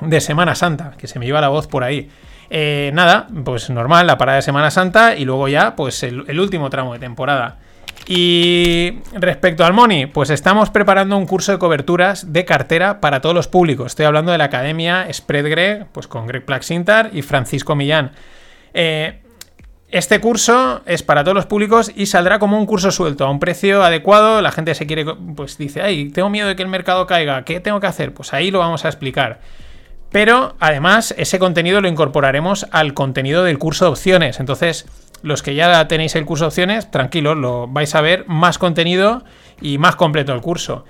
de 0.01 0.21
Semana 0.21 0.57
Santa, 0.57 0.95
que 0.99 1.07
se 1.07 1.21
me 1.21 1.27
iba 1.27 1.41
la 1.41 1.49
voz 1.49 1.69
por 1.69 1.85
ahí. 1.85 2.11
Eh, 2.55 2.91
nada, 2.93 3.29
pues 3.47 3.71
normal, 3.71 4.07
la 4.07 4.19
parada 4.19 4.37
de 4.37 4.43
Semana 4.43 4.71
Santa 4.71 5.17
y 5.17 5.25
luego 5.25 5.49
ya, 5.49 5.75
pues 5.75 6.03
el, 6.03 6.39
último 6.39 6.69
tramo 6.69 6.93
de 6.93 6.99
temporada. 6.99 7.57
Y 8.07 8.99
respecto 9.15 9.65
al 9.65 9.73
Money, 9.73 10.05
pues 10.05 10.29
estamos 10.29 10.69
preparando 10.69 11.17
un 11.17 11.25
curso 11.25 11.53
de 11.53 11.59
coberturas 11.59 12.31
de 12.31 12.45
cartera 12.45 13.01
para 13.01 13.23
todos 13.23 13.35
los 13.35 13.49
públicos. 13.49 13.87
Estoy 13.87 14.05
hablando 14.05 14.33
de 14.33 14.39
la 14.39 14.45
academia 14.45 15.11
Spread 15.11 15.49
Greg, 15.49 15.87
pues 15.93 16.07
con 16.07 16.27
Greg 16.27 16.45
Plaxintar 16.45 17.09
y 17.15 17.23
Francisco 17.23 17.75
Millán. 17.75 18.13
Eh, 18.75 19.23
este 19.89 20.21
curso 20.21 20.83
es 20.85 21.03
para 21.03 21.25
todos 21.25 21.35
los 21.35 21.47
públicos 21.47 21.91
y 21.97 22.05
saldrá 22.05 22.39
como 22.39 22.59
un 22.59 22.67
curso 22.67 22.91
suelto, 22.91 23.25
a 23.25 23.31
un 23.31 23.41
precio 23.41 23.83
adecuado. 23.83 24.43
La 24.43 24.53
gente 24.53 24.75
se 24.75 24.87
quiere, 24.87 25.07
pues 25.07 25.57
dice, 25.57 25.81
ay, 25.81 26.11
tengo 26.11 26.29
miedo 26.29 26.49
de 26.49 26.57
que 26.57 26.63
el 26.63 26.69
mercado 26.69 27.07
caiga, 27.07 27.47
¿qué 27.47 27.61
tengo 27.61 27.81
que 27.81 27.87
hacer? 27.87 28.13
Pues 28.13 28.35
ahí 28.35 28.51
lo 28.51 28.59
vamos 28.59 28.85
a 28.85 28.89
explicar. 28.89 29.41
Pero 30.13 30.55
además 30.61 31.15
ese 31.17 31.39
contenido 31.39 31.81
lo 31.81 31.89
incorporaremos 31.89 32.67
al 32.71 32.95
contenido 32.95 33.45
del 33.45 33.59
curso 33.59 33.87
de 33.87 33.91
opciones. 33.93 34.39
Entonces, 34.41 34.87
los 35.23 35.43
que 35.43 35.55
ya 35.55 35.89
tenéis 35.89 36.15
el 36.17 36.27
curso 36.27 36.45
de 36.45 36.49
opciones, 36.49 36.91
tranquilos, 36.91 37.37
lo 37.37 37.67
vais 37.67 37.95
a 37.95 38.01
ver 38.03 38.27
más 38.29 38.59
contenido 38.59 39.25
y 39.61 39.79
más 39.79 39.97
completo 39.97 40.35
el 40.35 40.41
curso. 40.41 40.85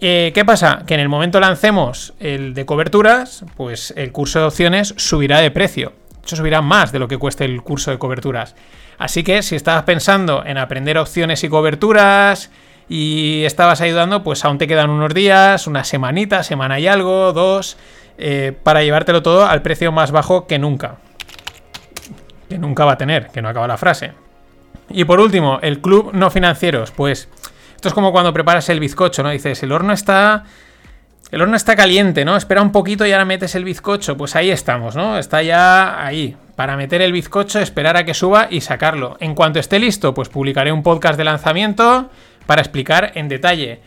Eh, 0.00 0.32
¿Qué 0.34 0.44
pasa? 0.44 0.82
Que 0.86 0.94
en 0.94 1.00
el 1.00 1.08
momento 1.08 1.38
lancemos 1.38 2.14
el 2.18 2.52
de 2.52 2.66
coberturas, 2.66 3.44
pues 3.56 3.94
el 3.96 4.10
curso 4.10 4.40
de 4.40 4.46
opciones 4.46 4.94
subirá 4.96 5.40
de 5.40 5.50
precio. 5.50 5.92
De 6.10 6.20
hecho, 6.22 6.36
subirá 6.36 6.60
más 6.60 6.90
de 6.90 6.98
lo 6.98 7.06
que 7.06 7.18
cueste 7.18 7.44
el 7.44 7.62
curso 7.62 7.90
de 7.90 7.98
coberturas. 7.98 8.56
Así 8.98 9.22
que 9.22 9.42
si 9.42 9.56
estabas 9.56 9.84
pensando 9.84 10.42
en 10.44 10.58
aprender 10.58 10.98
opciones 10.98 11.44
y 11.44 11.48
coberturas 11.48 12.50
y 12.88 13.44
estabas 13.44 13.80
ayudando, 13.80 14.22
pues 14.22 14.44
aún 14.44 14.58
te 14.58 14.66
quedan 14.66 14.90
unos 14.90 15.14
días, 15.14 15.66
una 15.66 15.84
semanita, 15.84 16.42
semana 16.42 16.80
y 16.80 16.86
algo, 16.86 17.32
dos. 17.32 17.76
Eh, 18.16 18.56
para 18.62 18.82
llevártelo 18.82 19.22
todo 19.22 19.46
al 19.46 19.62
precio 19.62 19.92
más 19.92 20.10
bajo 20.10 20.46
que 20.46 20.58
nunca. 20.58 20.96
Que 22.48 22.58
nunca 22.58 22.84
va 22.84 22.92
a 22.92 22.98
tener, 22.98 23.28
que 23.28 23.42
no 23.42 23.48
acaba 23.48 23.66
la 23.66 23.76
frase. 23.76 24.12
Y 24.90 25.04
por 25.04 25.20
último, 25.20 25.58
el 25.62 25.80
club 25.80 26.10
no 26.12 26.30
financieros. 26.30 26.90
Pues 26.90 27.28
esto 27.74 27.88
es 27.88 27.94
como 27.94 28.12
cuando 28.12 28.32
preparas 28.32 28.68
el 28.68 28.80
bizcocho, 28.80 29.22
¿no? 29.22 29.30
Dices, 29.30 29.62
el 29.62 29.72
horno 29.72 29.92
está... 29.92 30.44
El 31.30 31.42
horno 31.42 31.56
está 31.56 31.74
caliente, 31.74 32.24
¿no? 32.24 32.36
Espera 32.36 32.62
un 32.62 32.70
poquito 32.70 33.04
y 33.04 33.12
ahora 33.12 33.24
metes 33.24 33.54
el 33.56 33.64
bizcocho. 33.64 34.16
Pues 34.16 34.36
ahí 34.36 34.50
estamos, 34.50 34.94
¿no? 34.94 35.18
Está 35.18 35.42
ya 35.42 36.04
ahí. 36.04 36.36
Para 36.54 36.76
meter 36.76 37.02
el 37.02 37.10
bizcocho, 37.10 37.58
esperar 37.58 37.96
a 37.96 38.04
que 38.04 38.14
suba 38.14 38.46
y 38.50 38.60
sacarlo. 38.60 39.16
En 39.18 39.34
cuanto 39.34 39.58
esté 39.58 39.80
listo, 39.80 40.14
pues 40.14 40.28
publicaré 40.28 40.70
un 40.70 40.84
podcast 40.84 41.18
de 41.18 41.24
lanzamiento 41.24 42.10
para 42.46 42.62
explicar 42.62 43.12
en 43.16 43.28
detalle 43.28 43.80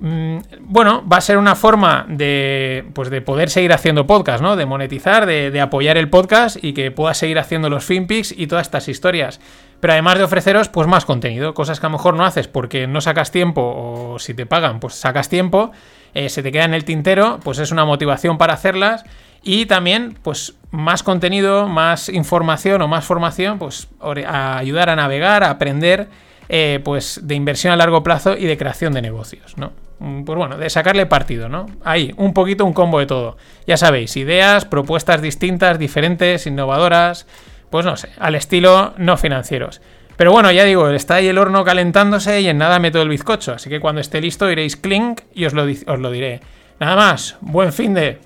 bueno, 0.00 1.04
va 1.06 1.18
a 1.18 1.20
ser 1.20 1.38
una 1.38 1.54
forma 1.54 2.06
de, 2.08 2.84
pues 2.94 3.10
de 3.10 3.20
poder 3.20 3.50
seguir 3.50 3.72
haciendo 3.72 4.06
podcast, 4.06 4.42
¿no? 4.42 4.56
De 4.56 4.66
monetizar, 4.66 5.26
de, 5.26 5.60
apoyar 5.60 5.96
el 5.96 6.08
podcast 6.08 6.56
y 6.62 6.72
que 6.72 6.90
pueda 6.90 7.14
seguir 7.14 7.38
haciendo 7.38 7.68
los 7.68 7.84
FinPix 7.84 8.32
y 8.36 8.46
todas 8.46 8.66
estas 8.66 8.88
historias. 8.88 9.40
Pero 9.80 9.92
además 9.92 10.18
de 10.18 10.24
ofreceros, 10.24 10.68
pues 10.68 10.88
más 10.88 11.04
contenido, 11.04 11.54
cosas 11.54 11.80
que 11.80 11.86
a 11.86 11.88
lo 11.88 11.96
mejor 11.96 12.14
no 12.14 12.24
haces 12.24 12.48
porque 12.48 12.86
no 12.86 13.00
sacas 13.00 13.30
tiempo 13.30 13.62
o 13.62 14.18
si 14.18 14.34
te 14.34 14.46
pagan, 14.46 14.80
pues 14.80 14.94
sacas 14.94 15.28
tiempo, 15.28 15.72
eh, 16.14 16.28
se 16.28 16.42
te 16.42 16.52
queda 16.52 16.64
en 16.64 16.74
el 16.74 16.84
tintero, 16.84 17.40
pues 17.42 17.58
es 17.58 17.70
una 17.70 17.84
motivación 17.84 18.38
para 18.38 18.54
hacerlas. 18.54 19.04
Y 19.44 19.66
también, 19.66 20.16
pues, 20.22 20.54
más 20.70 21.02
contenido, 21.02 21.66
más 21.66 22.08
información 22.08 22.80
o 22.80 22.88
más 22.88 23.04
formación, 23.04 23.58
pues, 23.58 23.88
a 24.00 24.56
ayudar 24.56 24.88
a 24.88 24.94
navegar, 24.94 25.42
a 25.42 25.50
aprender, 25.50 26.08
eh, 26.48 26.80
pues, 26.84 27.20
de 27.22 27.34
inversión 27.34 27.72
a 27.72 27.76
largo 27.76 28.02
plazo 28.02 28.36
y 28.36 28.44
de 28.44 28.56
creación 28.56 28.92
de 28.92 29.02
negocios, 29.02 29.56
¿no? 29.56 29.72
Mm, 29.98 30.24
pues 30.24 30.36
bueno, 30.36 30.58
de 30.58 30.68
sacarle 30.68 31.06
partido, 31.06 31.48
¿no? 31.48 31.66
Ahí, 31.84 32.12
un 32.16 32.34
poquito 32.34 32.64
un 32.64 32.72
combo 32.72 32.98
de 32.98 33.06
todo. 33.06 33.36
Ya 33.66 33.76
sabéis, 33.76 34.16
ideas, 34.16 34.64
propuestas 34.64 35.22
distintas, 35.22 35.78
diferentes, 35.78 36.46
innovadoras, 36.46 37.26
pues 37.70 37.86
no 37.86 37.96
sé, 37.96 38.10
al 38.18 38.34
estilo 38.34 38.94
no 38.98 39.16
financieros. 39.16 39.80
Pero 40.16 40.32
bueno, 40.32 40.50
ya 40.50 40.64
digo, 40.64 40.88
está 40.90 41.16
ahí 41.16 41.28
el 41.28 41.38
horno 41.38 41.64
calentándose 41.64 42.40
y 42.40 42.48
en 42.48 42.58
nada 42.58 42.78
meto 42.78 43.00
el 43.00 43.08
bizcocho, 43.08 43.54
así 43.54 43.70
que 43.70 43.80
cuando 43.80 44.00
esté 44.00 44.20
listo 44.20 44.50
iréis 44.50 44.76
clink 44.76 45.22
y 45.34 45.46
os 45.46 45.54
lo, 45.54 45.62
os 45.64 45.98
lo 45.98 46.10
diré. 46.10 46.40
Nada 46.80 46.96
más, 46.96 47.36
buen 47.40 47.72
fin 47.72 47.94
de... 47.94 48.18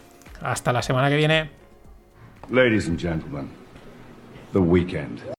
Hasta 0.43 0.73
la 0.73 0.83
semana 0.83 1.09
que 1.09 1.17
viene. 1.17 1.51
Ladies 2.51 2.89
and 2.89 2.99
gentlemen, 2.99 3.49
the 4.53 4.59
weekend. 4.59 5.36